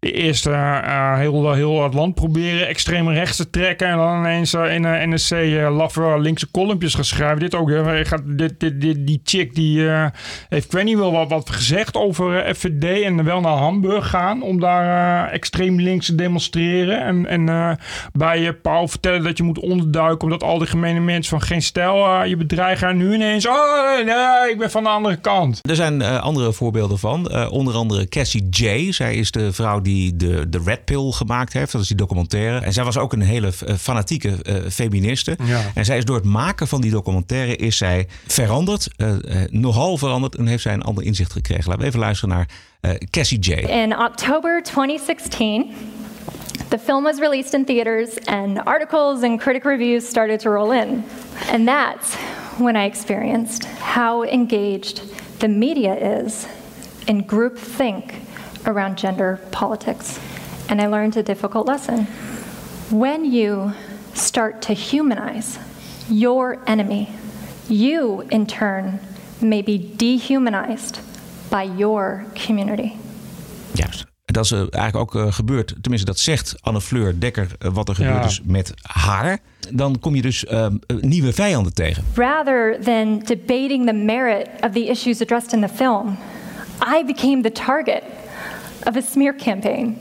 [0.00, 3.88] eerst eh, eh, heel, heel het land proberen extreem rechts te trekken.
[3.88, 7.38] En dan ineens eh, in een NSC eh, laffe linkse kolompjes gaan schrijven.
[7.38, 7.70] Dit ook.
[8.02, 9.88] Gaat, dit, dit, dit, die chick die
[10.48, 13.02] heeft, ik wel wat, wat gezegd over FVD.
[13.02, 17.00] En wel naar Hamburg gaan om daar extreem links te demonstreren.
[17.00, 17.78] En, en
[18.12, 20.22] bij je Pauw vertellen dat je moet onderduiken.
[20.22, 22.88] Omdat al die gemene mensen van geen stijl je bedreigen.
[22.88, 25.58] En nu ineens, oh nee, ik ben van de andere kant.
[25.68, 27.48] Er zijn andere voorbeelden van.
[27.50, 28.92] Onder andere Cassie J.
[28.92, 31.72] Zij is de vrouw die die de, de Red Pill gemaakt heeft.
[31.72, 32.58] Dat is die documentaire.
[32.58, 35.36] En zij was ook een hele eh, fanatieke eh, feministe.
[35.44, 35.60] Ja.
[35.74, 38.88] En zij is door het maken van die documentaire is zij veranderd.
[38.96, 40.34] eh, eh, nogal veranderd.
[40.34, 41.64] En heeft zij een ander inzicht gekregen.
[41.64, 42.48] Laten we even luisteren naar
[42.80, 43.50] eh, Cassie J.
[43.52, 45.70] In October 2016,
[46.68, 51.04] the film was released in theaters, and articles and critic reviews started to roll in.
[51.52, 52.14] And that's
[52.58, 55.02] when I experienced how engaged
[55.38, 56.34] the media is
[57.04, 58.04] in groupthink
[58.64, 60.18] around gender politics.
[60.68, 62.06] And I learned a difficult lesson.
[62.90, 63.72] When you
[64.12, 65.58] start to humanize
[66.08, 67.08] your enemy,
[67.68, 68.98] you in turn
[69.40, 70.98] may be dehumanized
[71.48, 72.92] by your community.
[73.72, 74.08] Juist.
[74.24, 75.74] En dat is eh, eigenlijk ook eh, gebeurd.
[75.80, 78.24] Tenminste, dat zegt Anne Fleur Dekker eh, wat er gebeurd Ja.
[78.24, 79.38] is met haar.
[79.70, 80.66] Dan kom je dus eh,
[81.00, 82.04] nieuwe vijanden tegen.
[82.14, 86.16] Rather than debating the merit of the issues addressed in the film,
[86.98, 88.02] I became the target
[88.86, 89.98] of a smear campaign.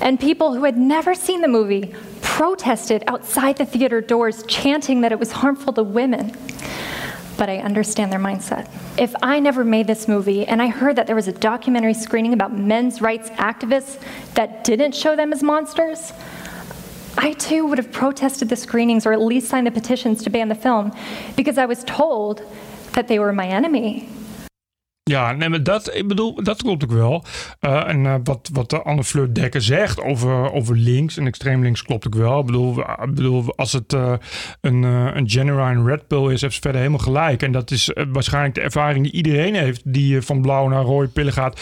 [0.00, 5.12] And people who had never seen the movie protested outside the theater doors, chanting that
[5.12, 6.32] it was harmful to women.
[7.36, 8.70] But I understand their mindset.
[8.96, 12.32] If I never made this movie and I heard that there was a documentary screening
[12.32, 14.00] about men's rights activists
[14.34, 16.12] that didn't show them as monsters,
[17.16, 20.48] I too would have protested the screenings or at least signed the petitions to ban
[20.48, 20.92] the film
[21.36, 22.42] because I was told
[22.92, 24.08] that they were my enemy.
[25.08, 27.24] Ja, nee, maar dat, ik bedoel, dat klopt ook wel.
[27.60, 31.82] Eh, en eh, wat, wat Anne Fleur Dekker zegt over, over links en extreem links
[31.82, 32.40] klopt ook wel.
[32.40, 34.12] Ik bedoel, ik bedoel als het eh,
[34.60, 37.42] een, een genuine red pill is, heeft ze verder helemaal gelijk.
[37.42, 41.32] En dat is waarschijnlijk de ervaring die iedereen heeft die van blauw naar rode pillen
[41.32, 41.60] gaat.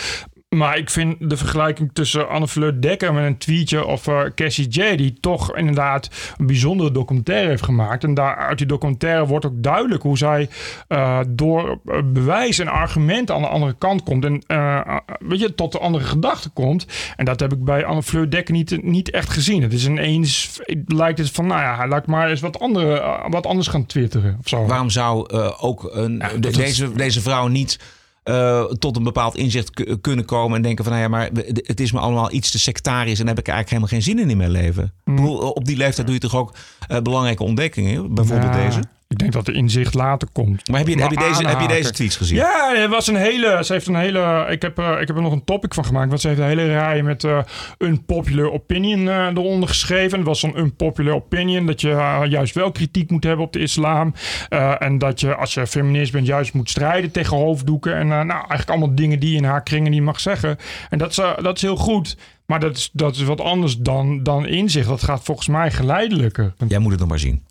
[0.57, 4.69] Maar ik vind de vergelijking tussen Anne Fleur Dekker met een tweetje of eh, Cassie
[4.69, 8.05] J, die toch inderdaad een bijzondere documentaire heeft gemaakt.
[8.05, 10.49] En daar uit die documentaire wordt ook duidelijk hoe zij
[10.88, 14.25] eh, door eh, bewijs en argument aan de andere kant komt.
[14.25, 16.87] En eh, weet je, tot de andere gedachte komt.
[17.16, 19.62] En dat heb ik bij Anne Fleur Dekker niet, niet echt gezien.
[19.62, 23.25] Het is ineens, het lijkt het van, nou ja, laat ik maar eens wat, andere,
[23.29, 24.37] wat anders gaan twitteren.
[24.40, 24.66] Of zo.
[24.66, 27.79] Waarom zou eh, ook een, de- dat- deze, deze vrouw niet
[28.27, 31.93] eh, tot een bepaald inzicht kunnen komen en denken van, nou ja, maar het is
[31.93, 34.51] me allemaal iets te sectarisch en heb ik eigenlijk helemaal geen zin in in mijn
[34.51, 34.93] leven.
[35.05, 36.55] Bedoel, op die leeftijd doe je toch ook
[36.89, 38.81] eh, belangrijke ontdekkingen, bijvoorbeeld Ja, deze.
[39.09, 40.69] Ik denk dat de inzicht later komt.
[40.69, 42.37] Maar heb je, heb je, deze, heb je deze tweets gezien?
[42.37, 43.59] Ja, het was een hele.
[43.64, 44.47] Ze heeft een hele.
[44.51, 46.09] Ik heb, eh, ik heb er nog een topic van gemaakt.
[46.09, 47.38] Want ze heeft een hele rij met eh
[47.79, 50.19] unpopular opinion eh, eronder geschreven.
[50.19, 51.66] Het was zo'n unpopular opinion.
[51.66, 54.14] Dat je eh, juist wel kritiek moet hebben op de islam.
[54.79, 57.95] En dat je, als je feminist bent, juist moet strijden tegen hoofddoeken.
[57.95, 60.59] En nou, eigenlijk allemaal dingen die je in haar kringen niet mag zeggen.
[60.90, 62.16] En dat is, dat is heel goed.
[62.47, 64.88] Maar dat is, dat is wat anders dan, dan inzicht.
[64.88, 66.55] Dat gaat volgens mij geleidelijker.
[66.69, 67.42] Jij moet het nog maar zien.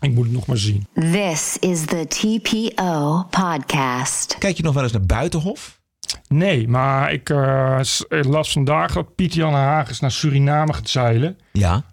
[0.00, 0.86] Ik moet het nog maar zien.
[0.94, 4.38] This is the TPO podcast.
[4.38, 5.80] Kijk je nog wel eens naar Buitenhof?
[6.28, 11.38] Nee, maar ik eh, las vandaag dat Pieter Jan Hagens naar Suriname gaat zeilen.
[11.52, 11.84] Ja.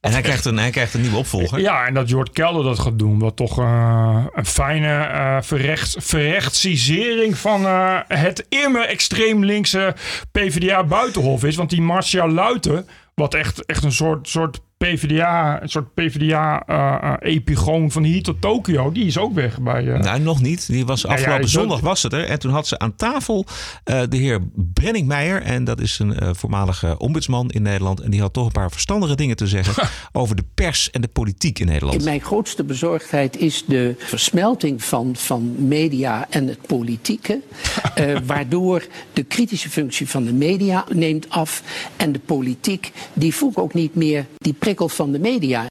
[0.00, 1.60] En hij krijgt, een, hij krijgt een nieuwe opvolger.
[1.60, 3.18] Ja, en dat Jort Kelder dat gaat doen.
[3.18, 9.94] Wat toch eh, een fijne eh verrechts, verrechtsisering van eh, het immer extreem linkse
[10.32, 11.56] PvdA Buitenhof is.
[11.56, 16.94] Want die Marcia Luiten, wat echt, echt een soort, soort PvdA, een soort PvdA eh,
[17.02, 19.88] eh, epigoon van hier tot Tokio, die is ook weg bij...
[19.92, 20.66] eh, Nou, nog niet.
[20.66, 22.24] Die was ja, afgelopen zondag ook- was het er.
[22.24, 23.46] En toen had ze aan tafel
[23.84, 25.42] eh, de heer Brenning Meijer.
[25.42, 28.00] En dat is een eh, voormalige ombudsman in Nederland.
[28.00, 31.08] En die had toch een paar verstandige dingen te zeggen over de pers en de
[31.08, 32.04] politiek in Nederland.
[32.04, 37.40] Mijn grootste bezorgdheid is de versmelting van, van media en het politieke.
[37.94, 41.62] eh, waardoor de kritische functie van de media neemt af.
[41.96, 45.66] En de politiek, die voelt ook niet meer die prikkel van de media.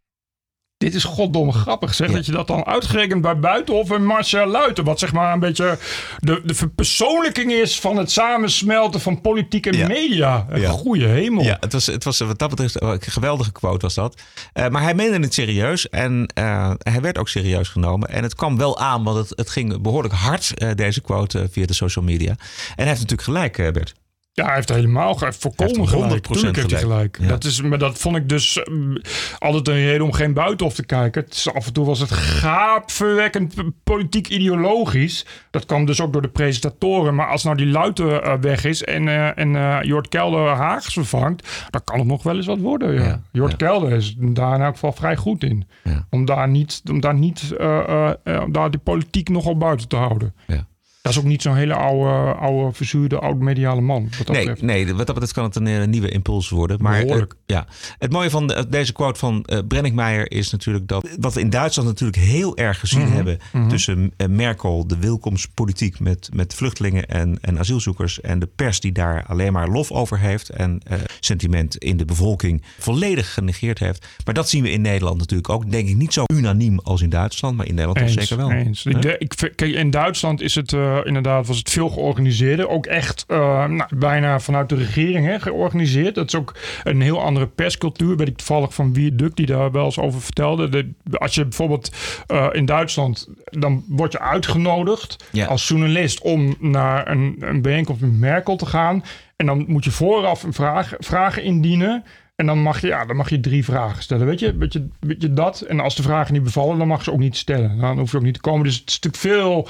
[0.77, 2.11] Dit is goddomme grappig, zeg.
[2.11, 4.83] Dat je dat dan uitgerekend bij Buitenhof en Marcia Luiten.
[4.83, 5.77] Wat zeg maar een beetje
[6.17, 9.87] de, de verpersoonlijking is van het samensmelten van politiek en Ja.
[9.87, 10.45] media.
[10.49, 10.69] Een Ja.
[10.69, 11.43] goede hemel.
[11.43, 14.21] Ja, het was, het was wat dat betreft een geweldige quote was dat.
[14.53, 18.09] Eh, maar hij meende het serieus en eh, hij werd ook serieus genomen.
[18.09, 21.45] En het kwam wel aan, want het, het ging behoorlijk hard, eh, deze quote, eh,
[21.51, 22.29] via de social media.
[22.29, 22.37] En
[22.75, 23.93] hij heeft natuurlijk gelijk, eh, Bert.
[24.39, 26.27] Ja, hij heeft helemaal volkomen Hij heeft.
[26.27, 26.79] 100% heeft hij gelijk.
[26.85, 27.17] gelijk.
[27.21, 27.27] Ja.
[27.27, 28.97] Dat is, maar dat vond ik dus mm,
[29.39, 31.23] altijd een reden om geen buitenhof te kijken.
[31.23, 35.25] Het is, af en toe was het gaapverwekkend p- politiek ideologisch.
[35.51, 37.15] Dat kwam dus ook door de presentatoren.
[37.15, 40.93] Maar als nou die Luiten eh, weg is en, eh en eh Jort Kelder Haags
[40.93, 42.93] vervangt, dan kan het nog wel eens wat worden.
[42.93, 43.03] Ja.
[43.03, 43.57] Ja, Jort ja.
[43.57, 45.67] Kelder is daar in elk geval vrij goed in.
[46.09, 49.59] Om daar niet, om daar niet eh, eh, eh, om daar die politiek nog op
[49.59, 50.33] buiten te houden.
[50.47, 50.67] Ja.
[51.09, 54.01] Dat is ook niet zo'n hele oude, oude verzuurde, oude mediale man.
[54.17, 54.61] Wat dat Nee, betreft.
[54.61, 56.77] nee, wat dat betreft kan het een eh, nieuwe impuls worden.
[56.81, 57.67] Maar eh, ja.
[57.97, 61.49] het mooie van de- deze quote van eh Brenninkmeijer is natuurlijk dat wat we in
[61.49, 63.67] Duitsland natuurlijk heel erg gezien Mhm, hebben mhm.
[63.69, 68.91] tussen eh, Merkel, de welkomstpolitiek met, met vluchtelingen en, en asielzoekers en de pers die
[68.91, 74.07] daar alleen maar lof over heeft en eh, sentiment in de bevolking volledig genegeerd heeft.
[74.25, 75.71] Maar dat zien we in Nederland natuurlijk ook.
[75.71, 78.51] Denk ik niet zo unaniem als in Duitsland, maar in Nederland Eens, zeker wel.
[78.51, 78.85] eens.
[78.85, 82.69] Ik, kijk, in Duitsland is het eh, inderdaad was het veel georganiseerder.
[82.69, 86.15] Ook echt eh, nou, bijna vanuit de regering hè, georganiseerd.
[86.15, 88.17] Dat is ook een heel andere perscultuur.
[88.17, 90.69] Weet ik toevallig van Wie Duk die daar wel eens over vertelde.
[90.69, 91.91] De, als je bijvoorbeeld
[92.27, 95.45] eh, in Duitsland, dan word je uitgenodigd Ja.
[95.45, 99.03] als journalist om naar een, een bijeenkomst met Merkel te gaan.
[99.35, 102.03] En dan moet je vooraf een vraag, vragen indienen.
[102.35, 104.25] En dan mag, je, ja, dan mag je drie vragen stellen.
[104.25, 105.61] Weet je, weet, je, weet je dat?
[105.61, 107.77] En als de vragen niet bevallen, dan mag ze ook niet stellen.
[107.79, 108.63] Dan hoef je ook niet te komen.
[108.63, 109.67] Dus het is natuurlijk veel.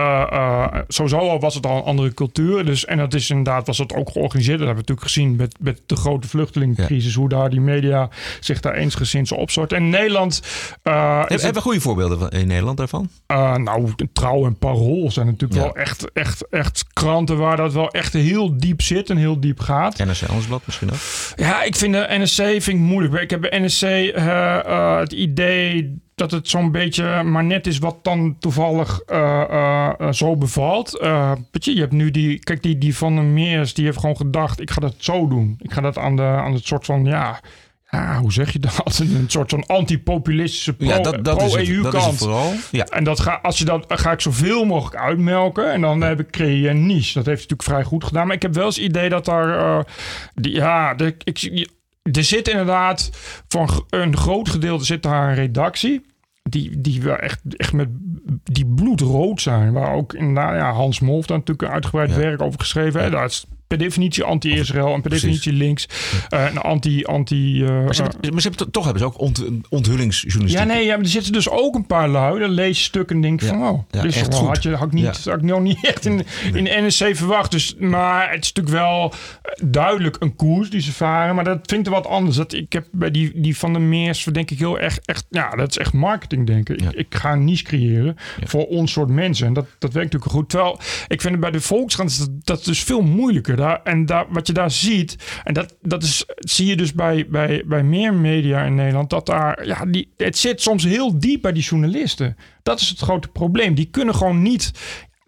[0.00, 0.36] Eh,
[0.72, 2.64] eh, sowieso al was het al een andere cultuur.
[2.64, 4.58] Dus, en dat is inderdaad, was dat ook georganiseerd.
[4.58, 7.14] Dat hebben we natuurlijk gezien met, met de grote vluchtelingencrisis.
[7.14, 8.08] Hoe daar die media
[8.40, 9.72] zich daar eensgezind opsort.
[9.72, 10.40] En Nederland.
[10.82, 13.08] eh, is Hebben het- we goede voorbeelden van- in Nederland daarvan?
[13.56, 15.66] nou, Trouw en Parool zijn natuurlijk Ja.
[15.66, 19.60] wel echt, echt, echt kranten waar dat wel echt heel diep zit en heel diep
[19.60, 19.98] gaat.
[19.98, 20.98] NRC Handelsblad misschien ook?
[21.36, 23.14] Ja, ik vind de NSC vind ik moeilijk.
[23.22, 27.78] Ik heb bij NSC eh, eh, het idee dat het zo'n beetje maar net is
[27.78, 30.90] wat dan toevallig eh, eh, eh, zo bevalt.
[31.50, 34.16] Weet je, je hebt nu die, kijk, die, die van der Meers, die heeft gewoon
[34.16, 35.54] gedacht, ik ga dat zo doen.
[35.62, 37.40] Ik ga dat aan, de, aan het soort van, ja,
[37.90, 38.98] ja hoe zeg je dat?
[38.98, 42.18] Een soort van antipopulistische pro, Ja, dat- dat is het- pro-EU dat is het kant.
[42.18, 42.52] vooral.
[42.70, 42.84] Ja.
[42.84, 45.72] En dat ga, als je dat, ga ik zoveel mogelijk uitmelken.
[45.72, 47.12] En dan heb ik, creëer je een niche.
[47.14, 48.26] Dat heeft natuurlijk vrij goed gedaan.
[48.26, 49.84] Maar ik heb wel eens het idee dat daar...
[50.34, 51.68] die, ja, de, ik,
[52.12, 53.10] er zit inderdaad...
[53.48, 56.08] Voor een groot gedeelte zit daar een redactie...
[56.50, 57.88] Die, die wel echt, echt met
[58.44, 59.72] die bloedrood zijn.
[59.72, 62.16] Waar ook inderdaad, ja, Hans Molf daar natuurlijk een uitgebreid Ja.
[62.16, 63.02] werk over geschreven.
[63.02, 63.10] Hè?
[63.10, 65.22] Dat is per definitie anti-Israël en per Precies.
[65.22, 65.88] definitie links.
[66.28, 67.04] En anti...
[67.04, 70.60] anti eh, Maar ze hebben, maar ze hebben, toch hebben ze ook ont, onthullingsjournalistiek.
[70.60, 72.40] ja, nee, ja, maar er zitten dus ook een paar lui.
[72.40, 73.48] Dan lees je stukken en denk Ja.
[73.48, 74.48] van, oh, Ja, is echt wel, goed.
[74.48, 75.30] had, je, had, ik niet, Ja.
[75.30, 77.50] had ik nou niet echt in, in NSC verwacht.
[77.50, 81.34] Dus, maar het is natuurlijk wel eh, duidelijk een koers die ze varen.
[81.34, 82.36] Maar dat vind ik wat anders.
[82.36, 85.50] Dat, ik heb bij die, die van de Meers, denk ik heel erg, echt, ja,
[85.50, 86.80] dat is echt marketing, denk ik.
[86.92, 89.46] Ik, ga een niche creëren voor ons soort mensen.
[89.46, 90.48] En dat, dat werkt natuurlijk goed.
[90.50, 90.78] Terwijl,
[91.08, 93.56] ik vind het bij de Volkskrant, dat, dat is dus veel moeilijker.
[93.60, 97.26] Daar, en daar, wat je daar ziet, en dat, dat is, zie je dus bij,
[97.28, 101.42] bij, bij meer media in Nederland, dat daar, ja, die, het zit soms heel diep
[101.42, 102.36] bij die journalisten.
[102.62, 103.74] Dat is het grote probleem.
[103.74, 104.72] Die kunnen gewoon niet.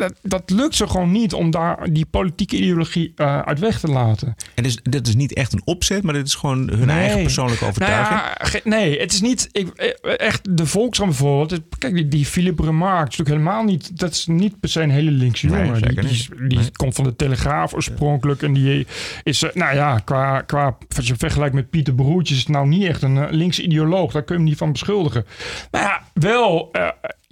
[0.09, 3.89] Dat, dat lukt ze gewoon niet om daar die politieke ideologie eh, uit weg te
[3.89, 4.35] laten.
[4.55, 7.65] En dus, dit is niet echt een opzet, maar dit is gewoon hun eigen persoonlijke
[7.65, 8.09] overtuiging.
[8.21, 9.49] Nou ja, ge- nee, het is niet.
[9.53, 9.89] Ik, eh,
[10.19, 11.61] echt, de Volkskrant bijvoorbeeld.
[11.79, 13.99] Kijk, die, die Philippe Remarque is natuurlijk helemaal niet.
[13.99, 15.83] Dat is niet per se een hele linkse Nee, jongen.
[15.83, 16.29] die die, niet.
[16.49, 16.71] die Nee.
[16.73, 18.43] komt van de Telegraaf oorspronkelijk.
[18.43, 18.87] En die
[19.23, 20.77] is, eh, nou ja, qua, qua.
[20.97, 24.13] Als je vergelijkt met Pieter Broertjes, is het nou niet echt een linkse ideoloog.
[24.13, 25.27] Daar kun je hem niet van beschuldigen.
[25.71, 26.71] Maar ja, wel.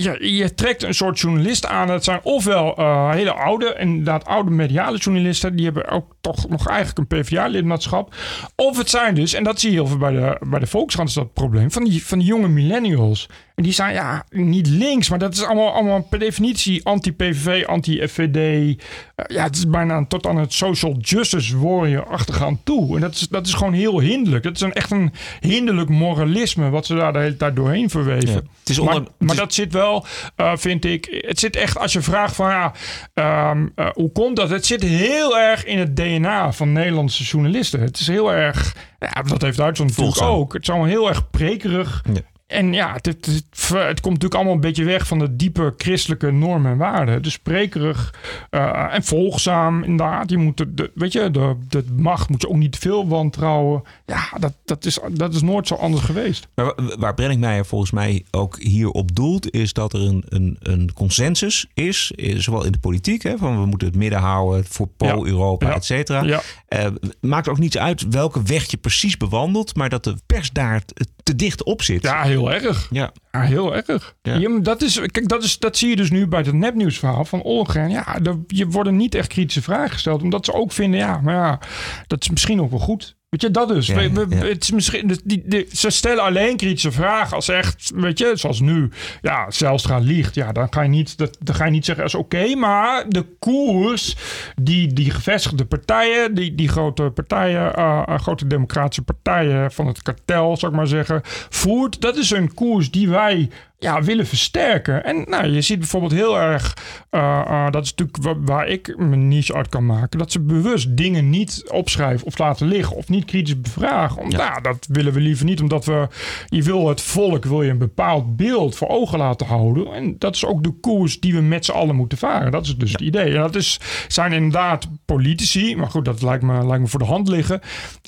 [0.02, 1.86] Je, je trekt een soort journalist aan.
[1.86, 5.56] Dat zijn ofwel eh, hele oude, inderdaad oude mediale journalisten.
[5.56, 8.14] Die hebben ook toch nog eigenlijk een PvdA-lidmaatschap.
[8.56, 11.08] Of het zijn dus, en dat zie je heel veel bij de, bij de Volkskrant
[11.08, 13.28] is dat probleem, van die, van die jonge millennials.
[13.54, 18.36] En die zijn ja, niet links, maar dat is allemaal, allemaal per definitie anti-PVV, anti-FVD.
[18.36, 22.94] Eh, ja, het is bijna tot aan het social justice warrior-achtige aan toe.
[22.94, 24.44] En dat is, dat is gewoon heel hinderlijk.
[24.44, 28.28] Dat is een, echt een hinderlijk moralisme wat ze daar de hele tijd doorheen verweven.
[28.28, 30.04] Ja, het is maar onder- maar dat zit wel,
[30.36, 31.22] eh, vind ik.
[31.26, 32.72] Het zit echt, als je vraagt van ja,
[33.14, 34.50] ehm, eh, hoe komt dat?
[34.50, 36.09] Het zit heel erg in het DNA
[36.52, 37.80] van Nederlandse journalisten.
[37.80, 40.52] Het is heel erg, ja, dat heeft Duitsland natuurlijk ook.
[40.52, 42.04] Het is allemaal heel erg prekerig.
[42.12, 42.20] Ja.
[42.50, 45.74] En ja, het, het, het, het komt natuurlijk allemaal een beetje weg van de diepe
[45.76, 47.22] christelijke normen en waarden.
[47.22, 48.14] Dus sprekerig
[48.50, 50.30] eh, en volgzaam, inderdaad.
[50.30, 53.08] Je moet de, de- weet je, de, de macht moet je ook niet te veel
[53.08, 53.82] wantrouwen.
[54.06, 56.48] Ja, dat, dat, is, dat is nooit zo anders geweest.
[56.54, 60.56] Maar wa- waar Brenninkmeijer volgens mij ook hier op doelt, is dat er een, een,
[60.60, 64.64] een consensus is, eh, zowel in de politiek, hè, van we moeten het midden houden
[64.68, 65.74] voor pro-Europa, Ja.
[65.74, 66.22] et cetera.
[66.22, 66.40] Ja.
[66.68, 66.86] Eh,
[67.20, 71.06] maakt ook niet uit welke weg je precies bewandelt, maar dat de pers daar te,
[71.22, 72.02] te dicht op zit.
[72.02, 72.88] Ja, heel erg.
[72.90, 73.12] Ja.
[73.30, 74.14] Ja, heel erg.
[74.22, 74.58] Ja.
[74.60, 77.90] Dat, is, kijk, dat, is, dat zie je dus nu bij het nepnieuwsverhaal van Ollengren.
[77.90, 80.22] Ja, er, je worden niet echt kritische vragen gesteld.
[80.22, 81.58] Omdat ze ook vinden, ja, maar ja,
[82.06, 83.16] dat is misschien ook wel goed.
[83.30, 83.86] Weet je, dat dus.
[83.86, 84.44] Ja, We- we- ja.
[84.44, 88.32] Het is misschien, de, die, de- ze stellen alleen kritische vragen als echt, weet je,
[88.34, 88.90] zoals nu.
[89.22, 90.34] Ja, Zijlstra liegt.
[90.34, 92.54] Ja, dan ga je niet, dat, dan ga je niet zeggen, dat is oké.
[92.54, 94.16] maar de koers
[94.62, 100.02] die die gevestigde partijen, die, die grote partijen, eh, eh, grote democratische partijen van het
[100.02, 102.00] kartel, zou ik maar zeggen, voert.
[102.00, 105.04] Dat is een koers die wij ja, willen versterken.
[105.04, 106.76] En nou, je ziet bijvoorbeeld heel erg,
[107.10, 110.40] uh, uh, dat is natuurlijk waar, waar, ik mijn niche uit kan maken, dat ze
[110.40, 114.22] bewust dingen niet opschrijven of laten liggen of niet kritisch bevragen.
[114.22, 114.36] Om, ja.
[114.36, 116.08] Nou, dat willen we liever niet, omdat we,
[116.46, 119.92] je wil het volk, wil je een bepaald beeld voor ogen laten houden.
[119.92, 122.52] En dat is ook de koers die we met z'n allen moeten varen.
[122.52, 122.96] Dat is dus ja.
[122.96, 123.34] het idee.
[123.34, 127.04] En dat is, zijn inderdaad politici, maar goed, dat lijkt me, lijkt me voor de
[127.04, 127.60] hand liggen.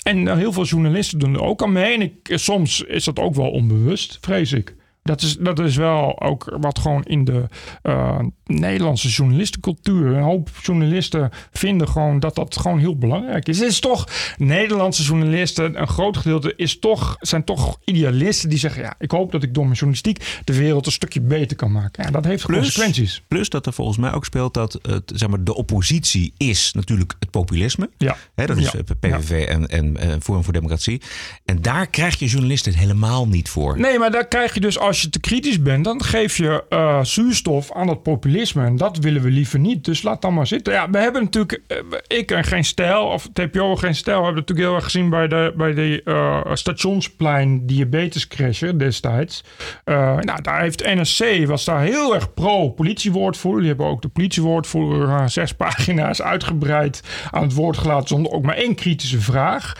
[0.02, 1.94] En uh, heel veel journalisten doen er ook aan mee.
[1.94, 4.74] En ik, soms is dat ook wel onbewust, vrees ik.
[5.02, 7.48] Dat is, dat is wel ook wat gewoon in de
[7.82, 10.06] uh, Nederlandse journalistencultuur.
[10.06, 13.58] Een hoop journalisten vinden gewoon dat dat gewoon heel belangrijk is.
[13.58, 18.82] Het is toch, Nederlandse journalisten, een groot gedeelte is toch, zijn toch idealisten die zeggen:
[18.82, 22.04] ja, ik hoop dat ik door mijn journalistiek de wereld een stukje beter kan maken.
[22.04, 23.22] Ja, dat heeft plus, consequenties.
[23.28, 27.14] Plus dat er volgens mij ook speelt dat het, zeg maar, de oppositie is natuurlijk
[27.18, 27.90] het populisme.
[27.98, 28.16] Ja.
[28.34, 28.82] Dat is ja.
[29.00, 29.46] PVV ja.
[29.46, 31.00] en, en, en Forum voor Democratie.
[31.44, 33.78] En daar krijg je journalisten helemaal niet voor.
[33.78, 37.04] Nee, maar daar krijg je dus als je te kritisch bent, dan geef je uh,
[37.04, 38.64] zuurstof aan dat populisme.
[38.64, 39.84] En dat willen we liever niet.
[39.84, 40.72] Dus laat dan maar zitten.
[40.72, 41.78] Ja, we hebben natuurlijk, uh,
[42.18, 45.10] ik en geen stijl, of TPO geen stijl, we hebben het natuurlijk heel erg gezien
[45.10, 49.44] bij de, bij de uh, stationsplein diabetescrasher destijds.
[49.84, 53.60] nou, daar heeft NSC, was daar heel erg pro politiewoordvoerder.
[53.60, 58.56] Die hebben ook de politiewoordvoerder zes pagina's uitgebreid aan het woord gelaten zonder ook maar
[58.56, 59.74] één kritische vraag.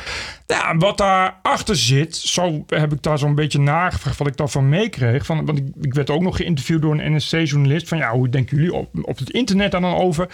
[0.53, 5.27] Ja, wat daarachter zit, zo heb ik daar zo'n beetje nagevraagd wat ik daarvan meekreeg.
[5.27, 7.89] Van, want ik, ik, werd ook nog geïnterviewd door een NSC-journalist.
[7.89, 10.29] Van ja, hoe denken jullie op, op het internet dan over?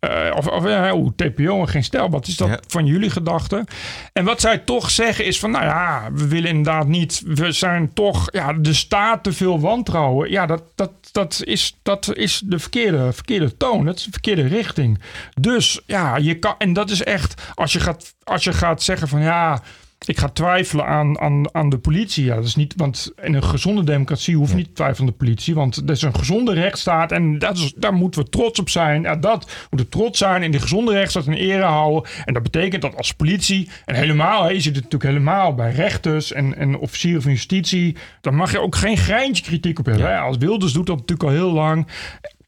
[0.00, 2.58] Uh, of of ja, hoe TPO en geen stijl, wat is dat ja.
[2.66, 3.66] van jullie gedachten?
[4.12, 7.92] En wat zij toch zeggen is van, nou ja, we willen inderdaad niet, we zijn
[7.92, 10.30] toch, ja, de staat te veel wantrouwen.
[10.30, 14.46] Ja, dat, dat, dat, is, dat is de verkeerde, verkeerde toon, dat is de verkeerde
[14.46, 15.00] richting.
[15.40, 19.08] Dus ja, je kan, en dat is echt, als je gaat, als je gaat zeggen
[19.08, 19.62] van ja,
[20.04, 22.24] ik ga twijfelen aan, aan, aan de politie.
[22.24, 25.24] Ja, dat is niet, want in een gezonde democratie hoeft niet te twijfelen aan de
[25.24, 25.54] politie.
[25.54, 29.02] Want het is een gezonde rechtsstaat en dat is, daar moeten we trots op zijn.
[29.02, 32.10] Ja, dat moeten we trots zijn in de gezonde rechtsstaat in ere houden.
[32.24, 35.72] En dat betekent dat als politie, en helemaal, hè, je zit het natuurlijk helemaal bij
[35.72, 37.96] rechters en, en officieren van justitie.
[38.20, 40.08] Dan mag je ook geen greintje kritiek op hebben.
[40.08, 40.20] Ja.
[40.20, 41.86] Als Wilders doet dat natuurlijk al heel lang.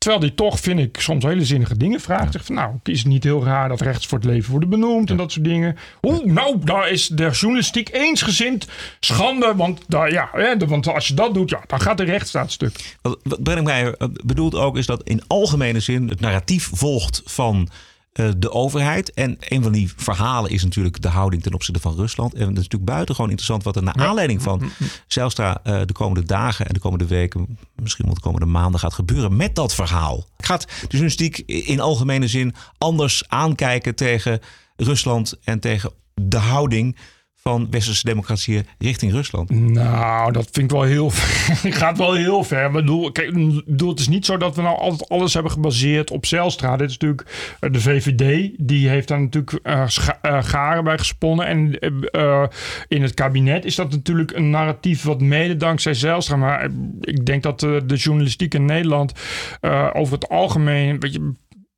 [0.03, 2.33] Terwijl die toch, vind ik, soms hele zinnige dingen vraagt.
[2.33, 5.11] Zegt van, nou, is het niet heel raar dat rechts voor het leven worden benoemd
[5.11, 5.77] en dat soort dingen.
[6.03, 8.67] Oeh, nou, daar is de journalistiek eensgezind
[9.01, 9.53] schande.
[9.57, 12.97] Want, daar, ja, want als je dat doet, ja, dan gaat de rechtsstaat stuk.
[13.03, 17.69] Wat, wat Brenning Meijer bedoelt ook, is dat in algemene zin het narratief volgt van
[18.13, 19.13] de overheid.
[19.13, 22.35] En een van die verhalen is natuurlijk de houding ten opzichte van Rusland.
[22.35, 24.71] En het is natuurlijk buitengewoon interessant wat er naar aanleiding van
[25.07, 28.95] Zijlstra uh, de komende dagen en de komende weken, misschien wel de komende maanden gaat
[28.95, 30.27] gebeuren met dat verhaal.
[30.37, 34.41] Gaat de journalistiek in algemene zin anders aankijken tegen
[34.77, 36.97] Rusland en tegen de houding
[37.43, 39.51] van westerse democratieën richting Rusland?
[39.51, 41.73] Nou, dat vind ik wel heel ver.
[41.73, 42.67] gaat wel heel ver.
[42.67, 43.33] Ik bedoel, kijk,
[43.65, 46.77] bedoel, het is niet zo dat we nou altijd alles hebben gebaseerd op Zijlstra.
[46.77, 48.51] Dit is natuurlijk de VVD.
[48.57, 49.85] Die heeft daar natuurlijk uh,
[50.43, 51.47] garen bij gesponnen.
[51.47, 51.79] En
[52.89, 56.37] in het kabinet is dat natuurlijk een narratief wat mede dankzij Zijlstra.
[56.37, 59.13] Maar ik denk dat de journalistiek in Nederland
[59.93, 61.01] over het algemeen...
[61.01, 61.33] Weet je,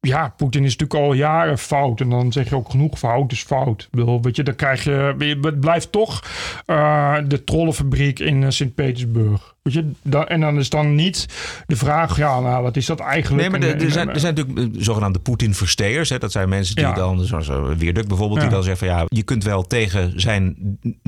[0.07, 2.01] ja, Poetin is natuurlijk al jaren fout.
[2.01, 3.89] En dan zeg je ook genoeg fout is fout.
[3.91, 5.15] Bedoel, weet je, dan krijg je...
[5.43, 6.23] Het blijft toch
[6.67, 9.55] uh, de trollenfabriek in uh, Sint-Petersburg.
[9.63, 9.91] Weet je,
[10.27, 11.27] en dan is dan niet
[11.67, 13.51] de vraag, ja, nou, wat is dat eigenlijk?
[13.51, 16.09] Nee, maar er, er, zijn, er zijn natuurlijk zogenaamde Poetin-versteers.
[16.09, 16.93] Dat zijn mensen die ja.
[16.93, 17.49] dan, zoals
[17.79, 18.47] Weerduk bijvoorbeeld, ja.
[18.47, 20.57] die dan zeggen van ja, je kunt wel tegen zijn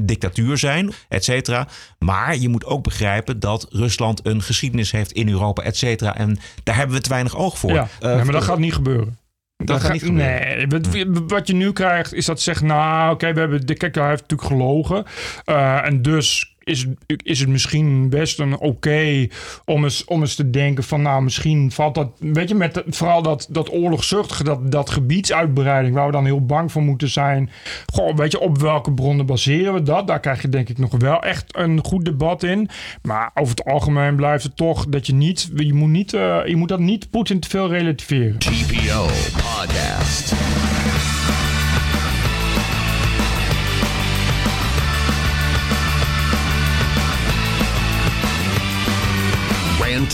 [0.03, 1.69] dictatuur zijn, et cetera.
[1.99, 6.17] Maar je moet ook begrijpen dat Rusland een geschiedenis heeft in Europa, et cetera.
[6.17, 7.73] En daar hebben we te weinig oog voor.
[7.73, 9.19] Ja, uh, nee, maar dat gaat niet gebeuren.
[9.57, 10.69] Dat, dat gaat niet gebeuren.
[10.69, 14.09] Nee, wat, je nu krijgt is dat zegt, nou, oké, okay, we hebben, kijk, hij
[14.09, 15.05] heeft natuurlijk gelogen.
[15.47, 19.27] Uh, en dus is, is het misschien best een oké
[19.65, 23.23] om, eens, om eens te denken van nou misschien valt dat, weet je, met vooral
[23.23, 27.51] dat, dat oorlogzuchtige, dat, dat gebiedsuitbreiding waar we dan heel bang voor moeten zijn.
[27.93, 30.07] Goh, weet je, op welke bronnen baseren we dat?
[30.07, 32.69] Daar krijg je denk ik nog wel echt een goed debat in.
[33.03, 36.57] Maar over het algemeen blijft het toch dat je niet, je moet, niet, uh, je
[36.57, 38.39] moet dat niet Poetin te veel relativeren.
[38.39, 40.35] TPO Podcast.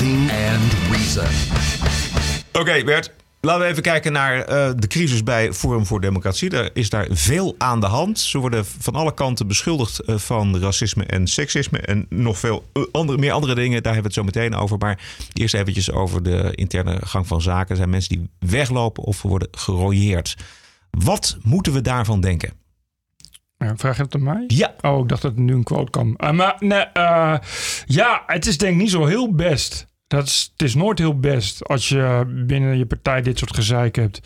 [0.01, 1.27] And Reason.
[2.53, 3.13] Oké, Bert.
[3.41, 6.51] Laten we even kijken naar uh, de crisis bij Forum voor Democratie.
[6.51, 8.19] Er is daar veel aan de hand.
[8.19, 11.79] Ze worden van alle kanten beschuldigd uh, van racisme en seksisme.
[11.79, 13.83] En nog veel uh, andere, meer andere dingen.
[13.83, 14.79] Daar hebben we het zo meteen over.
[14.79, 15.01] Maar
[15.33, 17.71] eerst eventjes over de interne gang van zaken.
[17.71, 20.37] Er zijn mensen die weglopen of worden gerooieerd.
[20.91, 22.62] Wat moeten we daarvan denken?
[23.63, 24.45] Ja, vraag je het aan mij?
[24.47, 24.75] Ja.
[24.81, 26.17] Oh, ik dacht dat nu een quote kwam.
[26.19, 27.37] Uh, maar nee, uh,
[27.87, 29.91] ja, het is denk ik niet zo heel best.
[30.07, 33.97] Dat is, het is nooit heel best als je binnen je partij dit soort gezeik
[33.97, 34.21] hebt.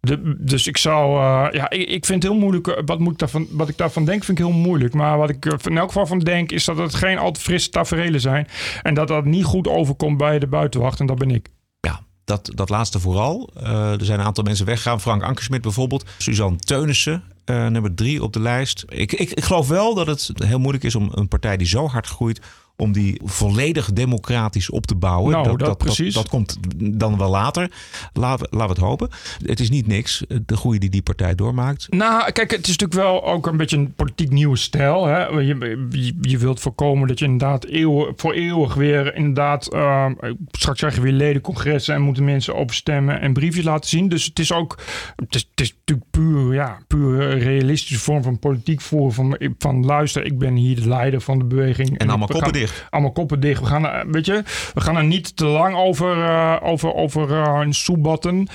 [0.00, 2.82] De, dus ik zou, uh, ja, ik, ik, vind het heel moeilijk.
[2.84, 4.94] Wat, moet ik daarvan, wat ik daarvan denk, vind ik heel moeilijk.
[4.94, 7.70] Maar wat ik in elk geval van denk, is dat het geen al te frisse
[7.70, 8.48] tafereelen zijn.
[8.82, 11.00] En dat dat niet goed overkomt bij de buitenwacht.
[11.00, 11.48] En dat ben ik.
[11.80, 13.50] Ja, dat, dat laatste vooral.
[13.62, 15.00] Uh, er zijn een aantal mensen weggegaan.
[15.00, 16.04] Frank Ankersmit bijvoorbeeld.
[16.18, 17.22] Suzanne Teunissen,
[17.52, 18.84] nummer drie op de lijst.
[18.88, 21.86] Ik, ik, ik geloof wel dat het heel moeilijk is om een partij die zo
[21.86, 22.40] hard groeit
[22.80, 25.32] om die volledig democratisch op te bouwen.
[25.32, 26.14] Nou, dat, dat, precies.
[26.14, 27.70] Dat, dat, komt dan wel later.
[28.12, 29.08] Laten, we het hopen.
[29.44, 31.86] Het is niet niks, de groei die die partij doormaakt.
[31.90, 35.06] Nou, kijk, het is natuurlijk wel ook een beetje een politiek nieuwe stijl.
[35.06, 35.26] Hè?
[35.26, 39.74] Je, je, je wilt voorkomen dat je inderdaad eeuwen, voor eeuwig weer inderdaad...
[39.74, 40.06] Uh,
[40.50, 44.08] straks krijg je weer ledencongressen en moeten mensen opstemmen en briefjes laten zien.
[44.08, 44.78] Dus het is ook...
[45.16, 49.12] Het is, het is natuurlijk puur, ja, puur realistische vorm van politiek voeren.
[49.12, 51.88] Van, van luister, ik ben hier de leider van de beweging.
[51.88, 52.69] En, en allemaal koppen dicht.
[52.90, 53.60] Allemaal koppen dicht.
[53.60, 54.42] We gaan, er, weet je,
[54.74, 58.48] we gaan er niet te lang over, uh, over, over uh, een soebatten.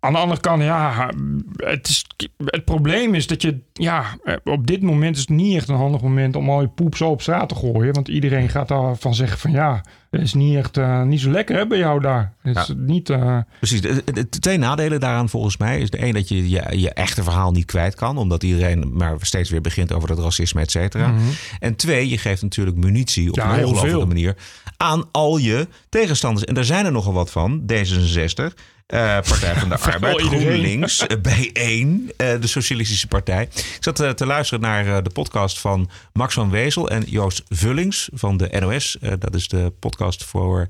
[0.00, 1.10] Aan de andere kant, ja,
[1.56, 2.04] het, is,
[2.44, 4.04] het probleem is dat je, ja,
[4.44, 7.08] op dit moment is het niet echt een handig moment om al je poep zo
[7.08, 7.94] op straat te gooien.
[7.94, 9.80] Want iedereen gaat daarvan zeggen van ja,
[10.10, 12.32] het is niet echt uh, niet zo lekker hè, bij jou daar.
[12.42, 13.80] Het is niet, uh, Precies.
[13.80, 16.92] De, de- de twee nadelen daaraan volgens mij is de een dat je, je je
[16.92, 18.18] echte verhaal niet kwijt kan.
[18.18, 21.08] Omdat iedereen maar steeds weer begint over dat racisme, et cetera.
[21.08, 21.20] Mhm.
[21.58, 24.06] En twee, je geeft natuurlijk munitie op Ja, een heel ongelofelijke veel.
[24.06, 24.36] manier
[24.76, 26.44] aan al je tegenstanders.
[26.46, 27.62] En daar zijn er nogal wat van.
[27.72, 28.54] D66.
[28.88, 30.20] Eh, Partij van de Arbeid.
[30.20, 33.42] GroenLinks, eh, B1, eh, de Socialistische Partij.
[33.42, 37.42] Ik zat eh, te luisteren naar eh, de podcast van Max van Wezel en Joost
[37.48, 38.98] Vullings van de NOS.
[38.98, 40.68] Eh, dat is de podcast voor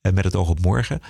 [0.00, 1.00] eh, Met het oog op morgen.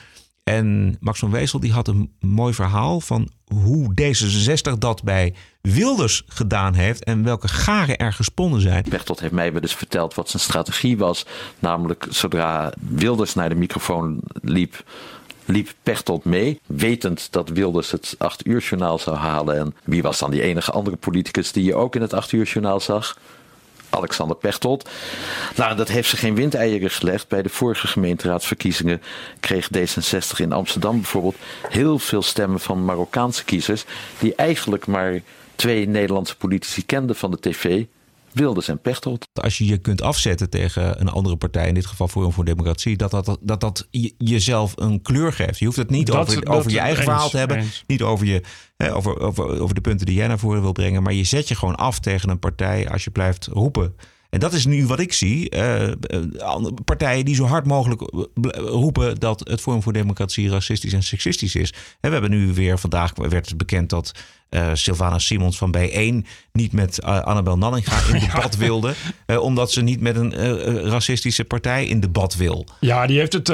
[0.45, 6.23] En Max van Wezel die had een mooi verhaal van hoe D66 dat bij Wilders
[6.27, 8.83] gedaan heeft en welke garen er gesponnen zijn.
[8.89, 11.27] Pechtold heeft mij wel eens verteld wat zijn strategie was.
[11.59, 14.85] Namelijk, zodra Wilders naar de microfoon liep,
[15.49, 16.61] liep Pechtold mee.
[16.67, 19.59] Wetend dat Wilders het 8 uur journaal zou halen.
[19.59, 22.45] En wie was dan die enige andere politicus die je ook in het 8 uur
[22.45, 23.19] journaal zag?
[23.91, 24.89] Alexander Pechtold.
[25.57, 27.29] Nou, dat heeft ze geen windeieren gelegd.
[27.29, 29.03] Bij de vorige gemeenteraadsverkiezingen
[29.41, 31.37] kreeg D66 in Amsterdam bijvoorbeeld
[31.69, 33.85] heel veel stemmen van Marokkaanse kiezers.
[34.19, 35.21] die eigenlijk maar
[35.57, 37.85] twee Nederlandse politici kenden van de tv.
[38.33, 39.27] Wilders en Pechtold.
[39.33, 42.97] Als je je kunt afzetten tegen een andere partij, in dit geval Forum voor Democratie,
[42.97, 45.59] dat dat, dat, dat je- jezelf een kleur geeft.
[45.59, 47.85] Je hoeft het niet Dat- over, dat- over je eigen eens, verhaal te hebben, eens.
[47.87, 48.43] niet over, je,
[48.77, 51.49] hè, over, over, over de punten die jij naar voren wil brengen, maar je zet
[51.49, 53.95] je gewoon af tegen een partij als je blijft roepen.
[54.31, 55.51] En dat is nu wat ik zie.
[55.51, 55.95] eh, eh,
[56.41, 58.19] andere partijen die zo hard mogelijk eh,
[58.55, 61.71] roepen dat het Forum voor Democratie racistisch en seksistisch is.
[62.01, 64.13] En we hebben nu weer vandaag werd het bekend dat
[64.49, 68.95] eh Sylvana Simons van B1 niet met eh, Annabel Nanninga in debat wilde.
[69.27, 70.33] eh, omdat ze niet met een
[70.89, 72.67] racistische partij in debat wil.
[72.81, 73.47] ja, die heeft het,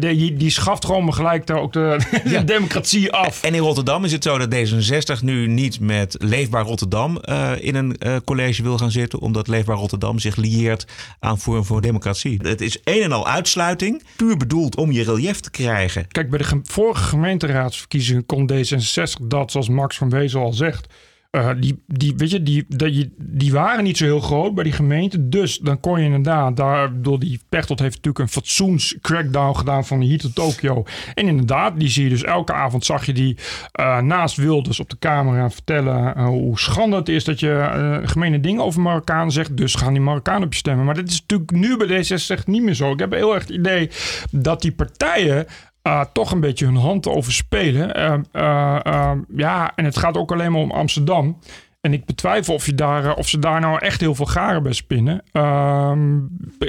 [0.00, 3.42] die, die schaft gewoon gelijk daar ook de, de democratie af.
[3.42, 7.20] En in Rotterdam is het zo dat D66 nu niet met Leefbaar Rotterdam
[7.60, 9.18] in een college wil gaan zitten.
[9.20, 10.86] Omdat Leefbaar Rotterdam zich lieert
[11.20, 12.38] aan Forum voor Democratie.
[12.42, 14.02] Het is een en al uitsluiting.
[14.16, 16.08] Puur bedoeld om je relief te krijgen.
[16.08, 20.86] Kijk, bij de ge- vorige gemeenteraadsverkiezingen kon D66 dat, zoals Max van Wezel al zegt.
[21.30, 24.72] eh, die, die, weet je, die, die, die waren niet zo heel groot bij die
[24.72, 25.28] gemeente.
[25.28, 29.84] Dus dan kon je inderdaad, daar, door die Pechtold heeft natuurlijk een fatsoens crackdown gedaan
[29.86, 30.84] van hier tot Tokio.
[31.14, 33.36] En inderdaad, die zie je dus elke avond zag je die
[33.72, 38.40] eh, naast Wilders op de camera vertellen eh, hoe schande het is dat je gemene
[38.40, 39.56] dingen over Marokkanen zegt.
[39.56, 40.84] Dus gaan die Marokkanen op je stemmen.
[40.84, 42.92] Maar dit is natuurlijk nu bij D66 niet meer zo.
[42.92, 43.90] Ik heb heel erg het idee
[44.30, 45.46] dat die partijen
[45.82, 48.00] uh, toch een beetje hun hand overspelen.
[48.00, 51.38] Uh, uh, ja, en het gaat ook alleen maar om Amsterdam.
[51.80, 54.62] En ik betwijfel of, je daar, uh, of ze daar nou echt heel veel garen
[54.62, 55.22] bij spinnen.
[55.32, 56.18] Ehm,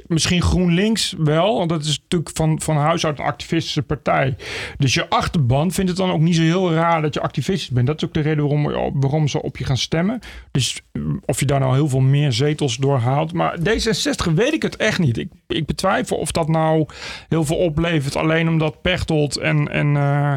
[0.08, 4.36] misschien GroenLinks wel, want dat is natuurlijk van, van huis uit een activistische partij.
[4.78, 7.88] Dus je achterban vindt het dan ook niet zo heel raar dat je activistisch bent.
[7.88, 10.20] Dat is ook de reden waarom, waarom ze op je gaan stemmen.
[10.52, 13.34] Dus mm, of je daar nou heel veel meer zetels door haalt.
[13.34, 15.18] Maar D66 weet ik het echt niet.
[15.18, 16.86] Ik, ik betwijfel of dat nou
[17.30, 18.16] heel veel oplevert.
[18.16, 20.34] Alleen omdat Pechtold en, en, uh,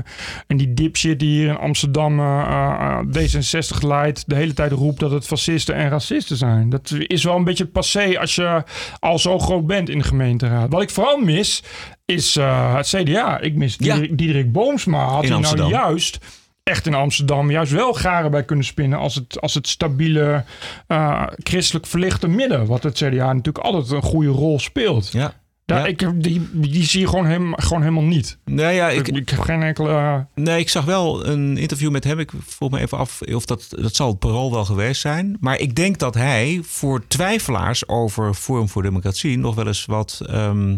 [0.47, 4.29] en die dipshit die hier in Amsterdam uh, D66 leidt...
[4.29, 6.71] de hele tijd roept dat het fascisten en racisten zijn.
[6.71, 8.63] Dat is wel een beetje passé als je
[8.99, 10.71] al zo groot bent in de gemeenteraad.
[10.71, 11.63] Wat ik vooral mis
[12.05, 13.41] is uh, het CDA.
[13.41, 13.95] Ik mis ja.
[13.95, 15.05] Diederik, Diederik Boomsma.
[15.05, 16.19] Had hij nou juist
[16.63, 20.45] echt in Amsterdam juist wel garen bij kunnen spinnen als het, als het stabiele
[20.89, 22.67] uh, christelijk verlichte midden.
[22.67, 25.13] Wat het CDA natuurlijk altijd een goede rol speelt.
[25.13, 25.35] Ja.
[25.67, 25.87] Ja.
[25.87, 28.39] ik, die, die zie je gewoon, helemaal gewoon helemaal niet.
[28.45, 30.27] Nou ja, ik, Ik, ik heb geen enkele...
[30.35, 32.19] Nee, ik zag wel een interview met hem.
[32.19, 35.37] Ik vroeg me even af of dat, dat zal het parool wel geweest zijn.
[35.41, 40.21] Maar ik denk dat hij voor twijfelaars over Forum voor Democratie nog wel eens wat
[40.27, 40.77] ehm,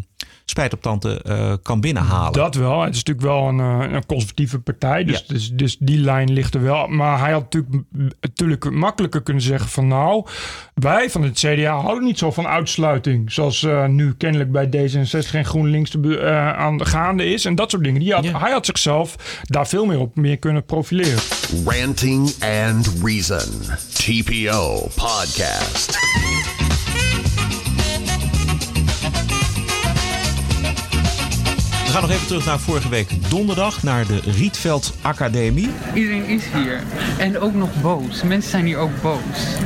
[0.51, 2.33] spijt op tante eh, kan binnenhalen.
[2.33, 2.81] Dat wel.
[2.83, 5.05] Het is natuurlijk wel een, eh, een conservatieve partij.
[5.05, 6.87] Dus, dus, dus die lijn ligt er wel.
[6.87, 7.85] Maar hij had natuurlijk,
[8.21, 9.87] natuurlijk makkelijker kunnen zeggen van...
[9.89, 10.27] nou,
[10.75, 13.33] wij van het CDA houden niet zo van uitsluiting.
[13.33, 17.45] Zoals eh, nu kennelijk bij D66 en GroenLinks be- eh, aan de gaande is.
[17.45, 18.01] En dat soort dingen.
[18.01, 21.19] Die had, Hij had zichzelf daar veel meer op meer kunnen profileren.
[21.65, 22.35] Ranting
[22.65, 23.63] and Reason.
[23.95, 25.99] TPO Podcast.
[31.97, 33.83] Gaan nog even terug naar vorige week donderdag.
[33.83, 35.71] Naar de Rietveld Academie.
[35.95, 36.83] Iedereen is hier.
[37.19, 38.23] En ook nog boos.
[38.23, 39.57] Mensen zijn hier ook boos.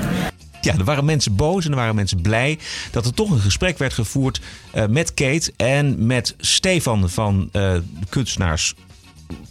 [0.60, 2.58] Ja, er waren mensen boos en er waren mensen blij
[2.90, 4.40] dat er toch een gesprek werd gevoerd
[4.72, 8.74] eh, met Kate en met Stefan van eh, de kunstenaars.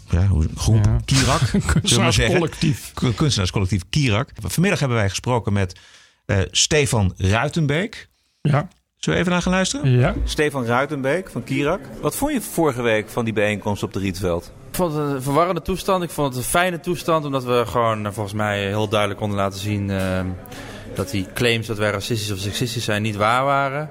[0.09, 1.39] Ja, groep Kirak.
[1.41, 1.61] maar zeggen.
[1.65, 2.93] Kunstenaarscollectief.
[3.15, 4.29] Kunstenaarscollectief Kirak.
[4.41, 5.79] Vanmiddag hebben wij gesproken met
[6.25, 8.09] eh, Stefan Ruitenbeek.
[8.41, 8.67] Ja.
[8.99, 9.91] Zullen we even naar gaan luisteren?
[9.91, 10.15] Ja.
[10.23, 11.79] Stefan Ruitenbeek van Kirak.
[12.01, 14.51] Wat vond je vorige week van die bijeenkomst op de Rietveld?
[14.69, 16.03] Ik vond het een verwarrende toestand.
[16.03, 17.25] Ik vond het een fijne toestand.
[17.25, 19.89] Omdat we gewoon eh, volgens mij heel duidelijk konden laten zien...
[19.89, 20.21] eh,
[20.93, 23.89] dat die claims dat wij racistisch of seksistisch zijn niet waar waren.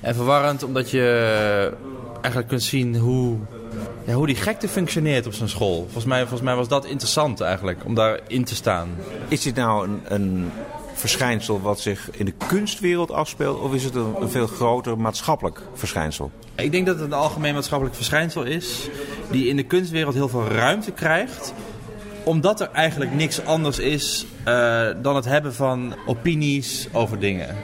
[0.00, 1.72] En verwarrend omdat je
[2.20, 3.38] eigenlijk kunt zien hoe,
[4.04, 5.82] ja, hoe die gekte functioneert op zijn school.
[5.82, 8.88] Volgens mij, volgens mij was dat interessant eigenlijk, om daarin te staan.
[9.28, 10.50] Is dit nou een, een
[10.96, 13.60] verschijnsel wat zich in de kunstwereld afspeelt?
[13.60, 16.30] Of is het een, veel groter maatschappelijk verschijnsel?
[16.54, 18.88] Ik denk dat het een algemeen maatschappelijk verschijnsel is...
[19.30, 21.54] die in de kunstwereld heel veel ruimte krijgt
[22.26, 27.56] omdat er eigenlijk niks anders is eh, dan het hebben van opinies over dingen.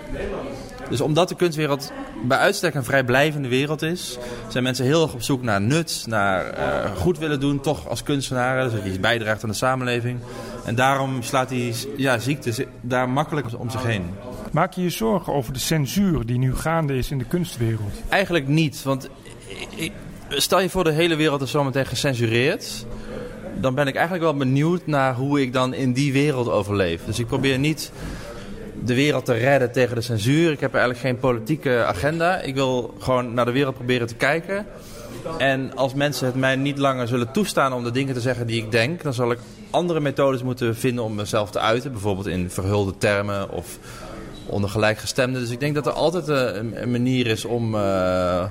[0.89, 4.19] Dus omdat de kunstwereld bij uitstek een vrijblijvende wereld is,
[4.49, 8.03] zijn mensen heel erg op zoek naar nut, naar eh, goed willen doen, toch als
[8.03, 10.19] kunstenaar, dus dat je iets bijdraagt aan de samenleving.
[10.65, 14.05] En daarom slaat die ja, ziekte zi- daar makkelijk om zich heen.
[14.53, 17.93] Maak je je zorgen over de censuur die nu gaande is in de kunstwereld?
[18.09, 19.09] Eigenlijk niet, want
[20.29, 22.87] stel je voor de hele wereld is zometeen gecensureerd.
[23.61, 27.05] Dan ben ik eigenlijk wel benieuwd naar hoe ik dan in die wereld overleef.
[27.05, 27.93] Dus ik probeer niet
[28.85, 30.53] de wereld te redden tegen de censuur.
[30.53, 32.41] Ik heb eigenlijk geen politieke agenda.
[32.41, 34.67] Ik wil gewoon naar de wereld proberen te kijken.
[35.39, 38.63] En als mensen het mij niet langer zullen toestaan om de dingen te zeggen die
[38.63, 39.39] ik denk, dan zal ik
[39.71, 41.93] andere methodes moeten vinden om mezelf te uiten.
[41.93, 43.79] Bijvoorbeeld in verhulde termen of
[44.47, 45.41] onder gelijkgestemden.
[45.41, 48.45] Dus ik denk dat er altijd eh, een, manier is om, eh,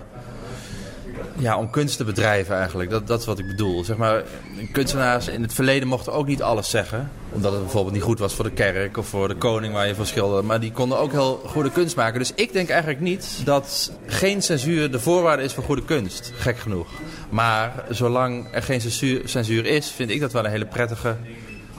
[1.37, 2.89] ja, om kunst te bedrijven eigenlijk.
[2.89, 3.83] Dat, dat is wat ik bedoel.
[3.83, 4.23] Zeg maar,
[4.71, 7.11] kunstenaars in het verleden mochten ook niet alles zeggen.
[7.29, 9.95] Omdat het bijvoorbeeld niet goed was voor de kerk of voor de koning waar je
[9.95, 10.47] voor schilderde.
[10.47, 12.19] Maar die konden ook heel goede kunst maken.
[12.19, 16.31] Dus ik denk eigenlijk niet dat geen censuur de voorwaarde is voor goede kunst.
[16.35, 16.87] Gek genoeg.
[17.29, 21.17] Maar zolang er geen censuur, censuur is, vind ik dat wel een hele prettige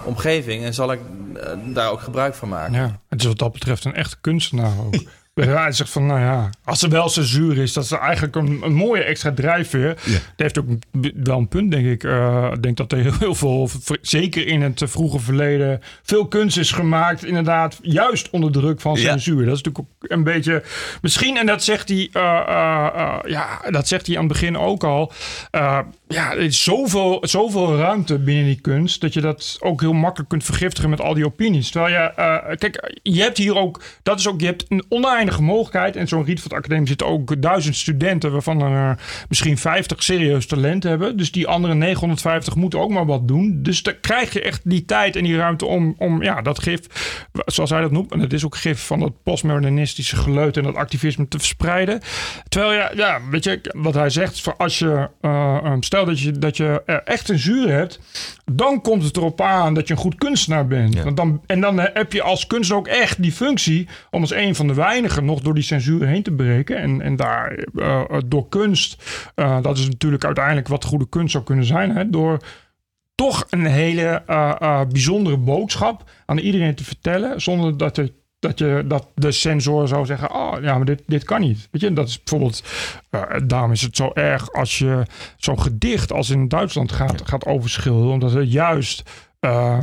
[0.05, 0.65] omgeving.
[0.65, 1.01] En zal ik
[1.35, 2.73] eh, daar ook gebruik van maken.
[2.73, 4.95] Ja, het is wat dat betreft een echte kunstenaar ook.
[5.35, 8.61] Ja, hij zegt van, nou ja, als er wel censuur is, dat is eigenlijk een,
[8.63, 9.95] een mooie extra drijfveer.
[9.95, 10.67] Dat heeft ook
[11.25, 12.05] wel een punt, denk ik.
[12.05, 13.69] Eh, ik denk dat er heel, veel,
[14.01, 19.01] zeker in het vroege verleden, veel kunst is gemaakt, inderdaad, juist onder druk van Ja.
[19.01, 19.45] censuur.
[19.45, 20.63] Dat is natuurlijk ook een beetje,
[21.03, 24.85] misschien, en dat zegt hij, eh, eh, ja, dat zegt hij aan het begin ook
[24.85, 25.13] al.
[26.13, 30.31] Ja, er is zoveel, zoveel ruimte binnen die kunst dat je dat ook heel makkelijk
[30.31, 31.71] kunt vergiftigen met al die opinies.
[31.71, 35.43] Terwijl je, eh, kijk, je hebt hier ook, dat is ook, je hebt een oneindige
[35.43, 35.97] mogelijkheid.
[35.97, 38.97] En zo'n Rietveld Academie zitten ook duizend studenten, waarvan er eh,
[39.29, 41.17] misschien 50 serieus talent hebben.
[41.17, 43.63] Dus die andere 950 moeten ook maar wat doen.
[43.63, 46.81] Dus dan krijg je echt die tijd en die ruimte om, om ja, dat gif,
[47.47, 50.75] zoals hij dat noemt, en het is ook gif van dat postmodernistische geleut en dat
[50.75, 52.01] activisme te verspreiden.
[52.49, 55.73] Terwijl ja, ja weet je, wat hij zegt, als je, eh, eh,
[56.05, 58.01] dat je, dat je er echt censuur hebt,
[58.53, 61.03] dan komt het erop aan dat je een goed kunstenaar bent.
[61.03, 64.33] Want dan, en dan eh, heb je als kunstenaar ook echt die functie om als
[64.33, 66.77] een van de weinigen nog door die censuur heen te breken.
[66.77, 69.03] En, en daar eh, eh, door kunst,
[69.63, 72.39] dat is natuurlijk uiteindelijk wat goede kunst zou kunnen zijn, hè, door
[73.15, 74.23] toch een hele
[74.89, 78.13] bijzondere boodschap aan iedereen te vertellen, zonder dat je
[78.43, 81.69] dat, je, dat de sensor zou zeggen: Oh ja, maar dit, dit kan niet.
[81.71, 82.63] Weet je, dat is bijvoorbeeld.
[83.11, 85.03] eh, daarom is het zo erg als je
[85.37, 89.03] zo'n gedicht als in Duitsland gaat, gaat overschilderen, omdat het juist.
[89.41, 89.79] eh,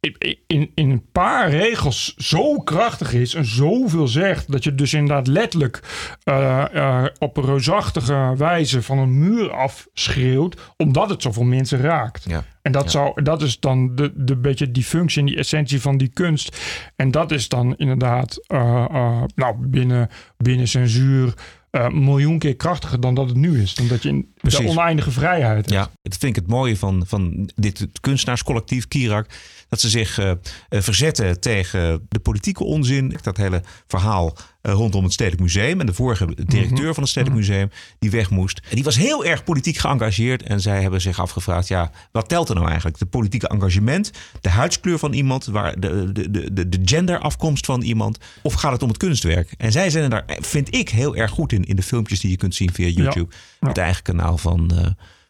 [0.00, 5.26] in, in, een paar regels zo krachtig is en zoveel zegt, dat je dus inderdaad
[5.26, 5.82] letterlijk
[6.22, 12.26] eh, eh, op een reusachtige wijze van een muur afschreeuwt, omdat het zoveel mensen raakt.
[12.62, 12.90] En dat, Ja.
[12.90, 16.58] zou, dat is dan de, de beetje die functie en die essentie van die kunst.
[16.96, 21.34] En dat is dan inderdaad, eh, nou, binnen, binnen censuur
[21.70, 23.74] eh, miljoen keer krachtiger dan dat het nu is.
[23.74, 24.58] Dan dat je in Precies.
[24.60, 25.70] de oneindige vrijheid.
[25.70, 29.26] Ja, dat vind ik het mooie van, van dit kunstenaarscollectief Kirak.
[29.68, 30.32] Dat ze zich eh,
[30.70, 33.16] verzetten tegen de politieke onzin.
[33.22, 35.80] Dat hele verhaal eh, rondom het Stedelijk Museum.
[35.80, 36.92] En de vorige directeur Mhm.
[36.92, 38.60] van het Stedelijk Museum die weg moest.
[38.68, 40.42] En die was heel erg politiek geëngageerd.
[40.42, 42.98] En zij hebben zich afgevraagd, ja, wat telt er nou eigenlijk?
[42.98, 44.10] De politieke engagement,
[44.40, 48.18] de huidskleur van iemand, waar de, de, de, de, de genderafkomst van iemand.
[48.42, 49.54] Of gaat het om het kunstwerk?
[49.56, 51.64] En zij zijn er daar, vind ik, heel erg goed in.
[51.64, 53.32] In de filmpjes die je kunt zien via YouTube.
[53.60, 53.68] Ja.
[53.68, 54.86] Het eigen kanaal van, eh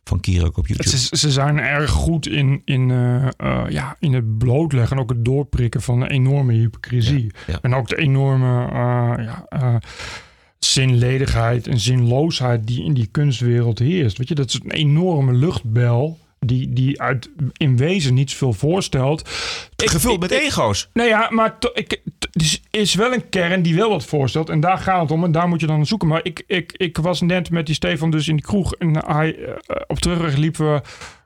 [0.09, 0.97] van Kirak op YouTube.
[0.97, 5.11] Ze, ze zijn erg goed in, in, eh, eh, ja, in het blootleggen en ook
[5.11, 7.33] het doorprikken van een enorme hypocrisie.
[7.63, 8.69] En ook de enorme
[9.23, 9.47] ja,
[10.59, 14.19] zinledigheid en zinloosheid die in die kunstwereld heerst.
[14.19, 16.19] Weet je, dat is een enorme luchtbel.
[16.41, 19.29] Die, die uit in wezen niet zoveel voorstelt.
[19.77, 20.89] Gevuld met ego's.
[20.93, 24.05] Nou ja, maar to- ik, t- er is- is wel een kern die wel wat
[24.05, 24.49] voorstelt.
[24.49, 25.25] En daar gaat het om.
[25.25, 26.09] En daar moet je dan zoeken.
[26.09, 28.75] Maar ik, ik, ik was net met die Stefan dus in die kroeg.
[28.75, 29.55] En hij, eh,
[29.87, 30.81] op terugweg liepen we...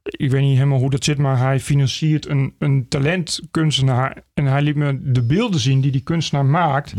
[0.05, 4.23] Ik weet niet helemaal hoe dat zit, maar hij financiert een, een talentkunstenaar.
[4.35, 6.93] En hij liet me de beelden zien die die kunstenaar maakt.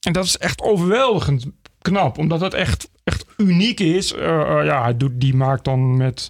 [0.00, 1.46] En dat is echt overweldigend
[1.82, 4.12] knap, omdat het echt, echt uniek is.
[4.14, 6.28] Eh, eh, ja, hij doet, die maakt dan met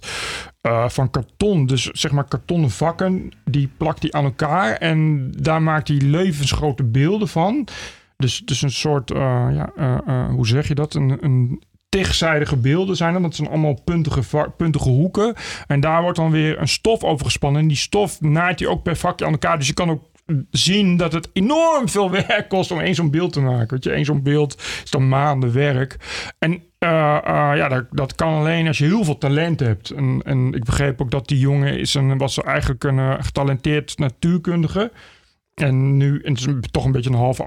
[0.63, 5.61] eh, van karton, dus zeg maar kartonnen vakken, die plakt hij aan elkaar en daar
[5.61, 7.67] maakt hij levensgrote beelden van.
[8.17, 10.93] Dus, dus een soort, eh, ja, eh, hoe zeg je dat?
[10.93, 13.21] Een, een tigzijdige beelden zijn dat.
[13.21, 15.33] Dat zijn allemaal puntige, puntige hoeken.
[15.67, 17.61] En daar wordt dan weer een stof over gespannen.
[17.61, 19.57] En die stof naait hij ook per vakje aan elkaar.
[19.57, 20.03] Dus je kan ook
[20.51, 23.69] zien dat het enorm veel werk kost om één zo'n beeld te maken.
[23.69, 25.97] Weet je, één zo'n beeld is dan maanden werk.
[26.39, 29.89] En eh, eh, ja, dat, dat kan alleen als je heel veel talent hebt.
[29.89, 33.97] En, en ik begreep ook dat die jongen is een, was eigenlijk een eh, getalenteerd
[33.97, 34.91] natuurkundige.
[35.53, 37.39] En nu en het is toch een beetje een half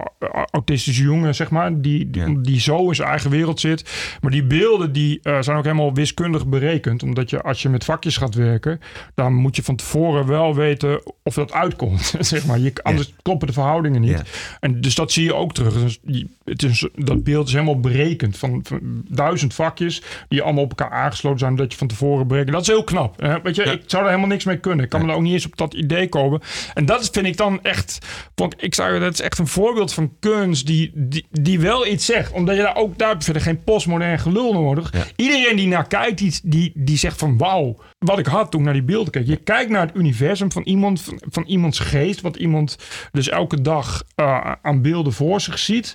[0.50, 1.80] autistische jongen, zeg maar.
[1.80, 3.84] Die, die, die zo in zijn eigen wereld zit.
[4.20, 7.02] Maar die beelden die, eh, zijn ook helemaal wiskundig berekend.
[7.02, 8.80] Omdat je als je met vakjes gaat werken...
[9.14, 12.14] dan moet je van tevoren wel weten of dat uitkomt.
[12.18, 12.58] zeg maar.
[12.58, 14.22] je, anders kloppen de verhoudingen niet.
[14.60, 15.74] En dus dat zie je ook terug.
[15.74, 18.38] Dus die, het is, dat beeld is helemaal berekend.
[18.38, 21.56] Van, van duizend vakjes die allemaal op elkaar aangesloten zijn...
[21.56, 22.52] dat je van tevoren berekent.
[22.52, 23.20] Dat is heel knap.
[23.20, 23.40] Hè?
[23.42, 24.84] Weet je, ik zou er helemaal niks mee kunnen.
[24.84, 26.40] Ik kan me er ook niet eens op dat idee komen.
[26.74, 27.95] En dat vind ik dan echt...
[28.34, 31.86] vond ik ik zou, dat is echt een voorbeeld van kunst die, die, die wel
[31.86, 32.32] iets zegt.
[32.32, 32.98] Omdat je daar ook...
[32.98, 34.92] Daar verder geen postmodern gelul nodig.
[35.16, 37.38] Iedereen die naar kijkt, die, die, die zegt van...
[37.38, 39.26] Wauw, wat ik had toen ik naar die beelden keek.
[39.26, 42.20] Je kijkt naar het universum van iemand, van, van iemands geest.
[42.20, 42.76] Wat iemand
[43.12, 45.94] dus elke dag eh, aan beelden voor zich ziet.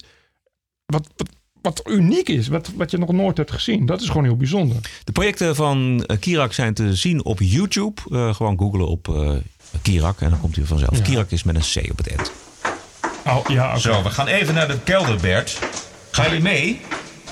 [0.86, 1.30] Wat, wat,
[1.62, 2.47] wat uniek is.
[2.47, 3.86] Wat, wat je nog nooit hebt gezien.
[3.86, 4.78] Dat is gewoon heel bijzonder.
[5.04, 8.02] De projecten van eh, Kirak zijn te zien op YouTube.
[8.12, 9.08] Eh, gewoon googlen op
[9.82, 10.97] Kirak en dan komt hij vanzelf.
[10.97, 11.03] Ja.
[11.03, 12.32] Kirak is met een C op het eind.
[13.26, 13.80] Oh, ja, oké.
[13.80, 15.59] Zo, we gaan even naar de kelder, Bert.
[16.11, 16.82] Gaan jullie mee?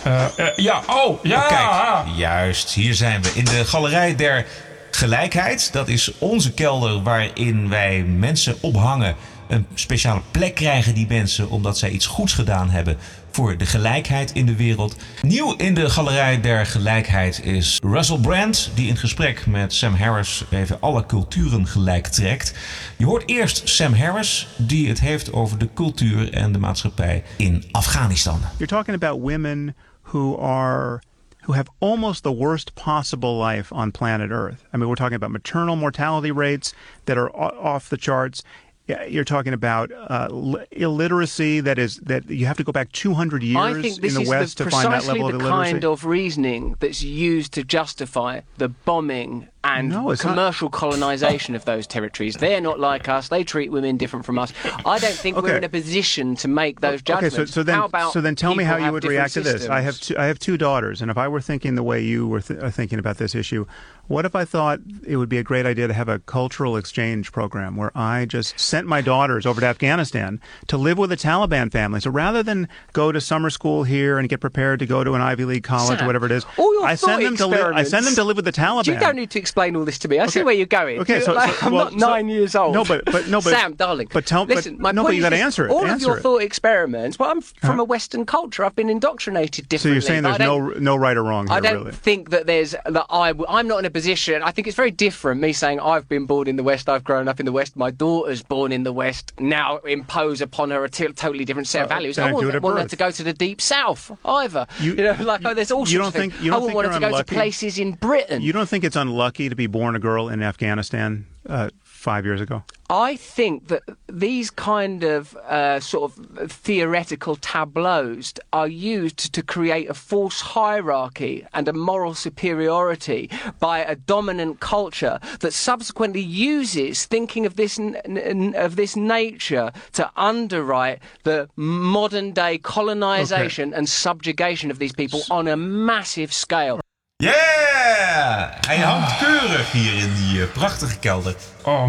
[0.03, 1.41] Eh, eh, ja, oh, ja.
[1.41, 2.69] Kijk, juist.
[2.69, 4.45] Hier zijn we in de Galerij der
[4.91, 5.69] Gelijkheid.
[5.73, 9.15] Dat is onze kelder waarin wij mensen ophangen.
[9.49, 12.97] Een speciale plek krijgen die mensen omdat zij iets goeds gedaan hebben
[13.31, 14.95] voor de gelijkheid in de wereld.
[15.21, 20.43] Nieuw in de Galerij der Gelijkheid is Russell Brand, die in gesprek met Sam Harris
[20.49, 22.53] even alle culturen gelijk trekt.
[22.97, 27.63] Je hoort eerst Sam Harris, die het heeft over de cultuur en de maatschappij in
[27.71, 28.39] Afghanistan.
[28.57, 31.01] You're talking about women who are
[31.41, 34.65] who have almost the worst possible life on planet Earth.
[34.73, 36.73] I mean, we're talking about maternal mortality rates
[37.03, 38.43] that are off the charts.
[38.89, 40.29] Yeah, You're talking about uh,
[40.71, 44.15] illiteracy that is that you have to go back 200 years I think this in
[44.15, 45.71] the is West the, to find that precisely level of the illiteracy.
[45.73, 51.53] kind of reasoning that's used to justify the bombing and No, it's not- commercial colonization
[51.55, 52.35] of those territories.
[52.37, 53.27] They're not like us.
[53.27, 54.53] They treat women different from us.
[54.85, 57.35] I don't think we're in a position to make those Okay, judgments.
[57.35, 59.67] so, so then, How about so then tell me how you would react to this.
[59.67, 62.27] I have two, I have two daughters, and if I were thinking the way you
[62.27, 63.65] were th- are thinking about this issue,
[64.07, 67.31] what if I thought it would be a great idea to have a cultural exchange
[67.31, 71.71] program where I just sent my daughters over to Afghanistan to live with a Taliban
[71.71, 71.99] family?
[71.99, 75.21] So rather than go to summer school here and get prepared to go to an
[75.21, 76.45] Ivy League college Sam, or whatever it is,
[76.81, 77.73] I send them to live.
[77.75, 78.87] I send them to live with the Taliban.
[78.87, 80.19] You don't need to explain all this to me.
[80.19, 80.99] I see where you're going.
[80.99, 82.73] Okay, so- Like, so- I'm well, not so- nine years old.
[82.75, 84.07] No, but- but- no, but- Sam, darling.
[84.13, 85.43] but tell- but- listen, my no, but point you is gotta this.
[85.45, 86.21] answer it, All of your it.
[86.21, 87.17] thought experiments.
[87.17, 87.81] Well, I'm from Huh?
[87.81, 88.63] a Western culture.
[88.63, 90.01] I've been indoctrinated differently.
[90.01, 91.91] So you're saying there's no no right or wrong here, I don't really?
[91.93, 94.43] think that there's that I I'm not in a position.
[94.43, 95.41] I think it's very different.
[95.41, 97.89] Me saying I've been born in the West, I've grown up in the West, my
[97.91, 99.33] daughter's born in the West.
[99.39, 102.15] Now impose upon her a t- totally different set of Uh, values.
[102.17, 104.67] then I wouldn't want her to go to the deep South either.
[104.79, 106.33] You, know, like oh, there's all sorts you don't of things.
[106.33, 108.41] think- you I don't wouldn't want her to go to places in Britain.
[108.41, 111.25] You don't think it's unlucky to be born a girl in Afghanistan?
[111.47, 111.69] Uh,
[111.99, 112.63] five years ago?
[112.89, 119.89] I think that these kind of uh, sort of theoretical tableaus are used to create
[119.89, 123.29] a false hierarchy and a moral superiority
[123.59, 130.99] by a dominant culture that subsequently uses thinking of this of this nature to underwrite
[131.23, 136.79] the modern day colonization and subjugation of these people on a massive scale.
[137.23, 138.49] Yeah!
[138.67, 141.35] Hij hangt keurig hier in die eh, prachtige kelder.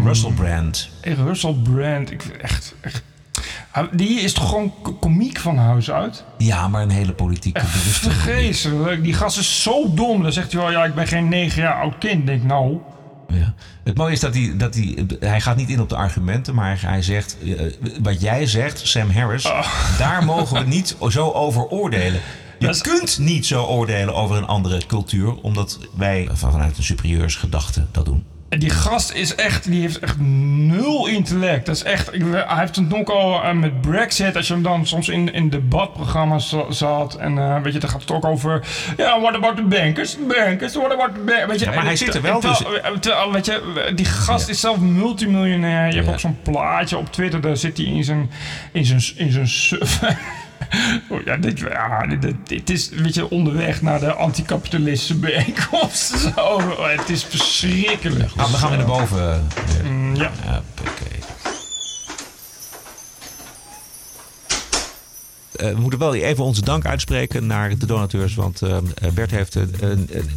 [0.03, 0.89] Russell Brand.
[1.01, 3.03] Hey, Russell Brand, ik vind echt, echt...
[3.71, 6.23] Ah, Die is toch gewoon komiek van huis uit?
[6.37, 8.11] Ja, maar een hele politieke bewuste.
[8.11, 9.03] Vreselijk.
[9.03, 10.23] Die gast is zo dom.
[10.23, 12.19] Dan zegt hij wel, ja, ik ben geen negen jaar oud kind.
[12.19, 12.77] Ik Denk nou...
[13.27, 13.53] Ja.
[13.83, 16.81] Het mooie is dat hij, dat hij, hij gaat niet in op de argumenten, maar
[16.81, 19.51] hij zegt, eh, wat jij zegt, Sam Harris,
[19.97, 22.21] daar mogen we niet zo over oordelen.
[22.61, 28.05] Je kunt niet zo oordelen over een andere cultuur, omdat wij vanuit een superieursgedachte dat
[28.05, 28.23] doen.
[28.49, 31.65] En die gast is echt, die heeft echt nul intellect.
[31.65, 34.87] Dat is echt, hij heeft het ook al eh, met Brexit, als je hem dan
[34.87, 37.15] soms in, in debatprogramma's za- zat.
[37.15, 38.61] En eh, weet je, dan gaat het ook over,
[38.97, 40.11] ja, what about the bankers?
[40.11, 41.45] The bankers, what about the bankers?
[41.47, 42.61] Weet je, Ja, maar hij zit er wel, dus-
[43.31, 45.87] weet je, die gast is zelf multimiljonair.
[45.89, 48.29] Je hebt ook zo'n plaatje op Twitter, daar zit hij in zijn,
[48.71, 49.79] in zijn, in zijn.
[51.09, 56.17] Oh, ja, dit, ja dit, dit- dit is weet je, onderweg naar de anticapitalistische bijeenkomst.
[56.35, 58.35] Zo, het is verschrikkelijk.
[58.35, 59.47] Nou, dan gaan we naar boven.
[59.83, 60.31] Mm, ja.
[60.45, 61.19] Hoppakee.
[65.55, 68.35] Eh, we moeten wel even onze dank uitspreken naar de donateurs.
[68.35, 68.77] Want eh,
[69.13, 69.63] Bert heeft eh,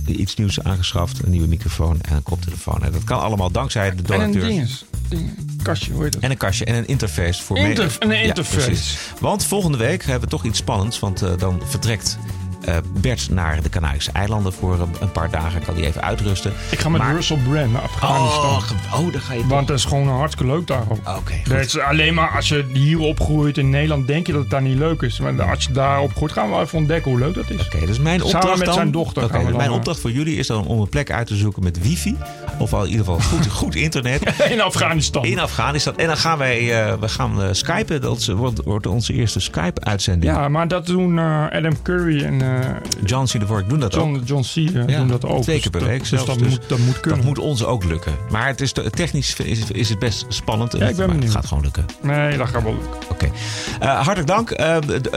[0.07, 1.23] iets nieuws aangeschaft.
[1.25, 2.83] Een nieuwe microfoon en een koptelefoon.
[2.83, 4.85] En dat kan allemaal dankzij de donateurs.
[5.17, 5.31] Ding,
[5.63, 6.23] kastje, hoe heet dat?
[6.23, 8.67] En een kastje en een interface voor Interf- een interface.
[8.67, 8.99] precies.
[9.21, 10.99] want volgende week hebben we toch iets spannends.
[10.99, 12.19] Want eh, dan vertrekt
[13.01, 15.65] Bert naar de Canarische eilanden voor een, een paar dagen.
[15.65, 16.53] Kan hij even uitrusten.
[16.71, 18.45] Ik ga met Maar- Russell Brand naar Afghanistan.
[18.45, 21.17] Oh, oh, daar ga je Want dat is gewoon hartstikke leuk daar ook.
[21.19, 24.51] Oké, Dat is alleen maar als je hier opgroeit in Nederland, denk je dat het
[24.51, 25.19] daar niet leuk is.
[25.21, 27.67] Maar als je daar opgroeit, gaan we even ontdekken hoe leuk dat is.
[27.67, 29.33] Oké, dus mijn opdracht Samen met dan, zijn dochter.
[29.33, 31.83] Dan, mijn eh, opdracht voor jullie is dan om een plek uit te zoeken met
[31.83, 32.17] wifi.
[32.59, 34.23] Of al in ieder geval goed, goed internet.
[34.51, 35.25] In Afghanistan.
[35.25, 35.97] In Afghanistan.
[35.97, 38.01] En dan gaan wij eh, we gaan, eh, skypen.
[38.01, 40.33] Dat is- wordt, wordt onze eerste Skype-uitzending.
[40.33, 42.54] Ja, maar dat doen eh, Adam Curry en eh,
[43.05, 43.41] John C.
[43.41, 44.19] de Vork doen dat ook.
[44.25, 44.57] John, C.
[44.57, 45.43] eh, Ja, doen dat ook.
[45.43, 46.11] Twee keer per Dus week dat-.
[46.11, 47.19] Dus dat, moet, dat moet kunnen.
[47.21, 48.13] Dat moet ons ook lukken.
[48.31, 50.73] Maar het is te- technisch is, is het best spannend.
[50.79, 51.87] Ja, ik ben maar het gaat gewoon lukken.
[52.03, 52.91] Nee, dat gaat wel lukken.
[53.11, 53.31] Oké.
[53.81, 54.51] Eh, hartelijk dank.
[54.51, 54.77] Eh,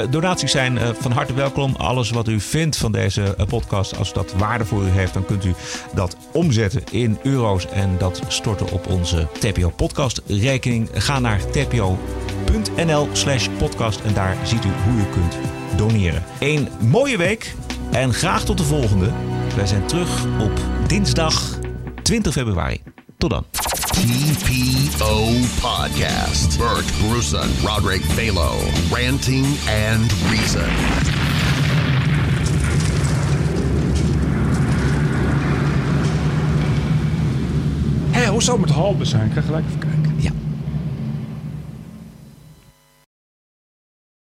[0.09, 1.75] donaties zijn eh, van harte welkom.
[1.77, 5.25] Alles wat u vindt van deze eh, podcast, als dat waarde voor u heeft, dan
[5.25, 5.53] kunt u
[5.95, 10.89] dat omzetten in euro's en dat storten op onze TPO podcast rekening.
[10.93, 15.37] Ga naar tpo.nl slash podcast en daar ziet u hoe u kunt
[15.77, 16.23] doneren.
[16.39, 17.55] Een mooie week
[17.91, 19.09] en graag tot de volgende.
[19.55, 20.51] Wij zijn terug op
[20.87, 21.59] dinsdag
[22.03, 22.81] 20 februari.
[23.17, 23.45] Tot dan.
[23.91, 25.25] TPO
[25.61, 26.57] Podcast.
[26.57, 28.51] Bert Bruson, Roderick Balo,
[28.91, 29.45] Ranting
[29.91, 30.69] and Reason.
[38.11, 39.25] Hé, hoe zou het met Halbe zijn?
[39.27, 39.96] Ik ga gelijk even kijken.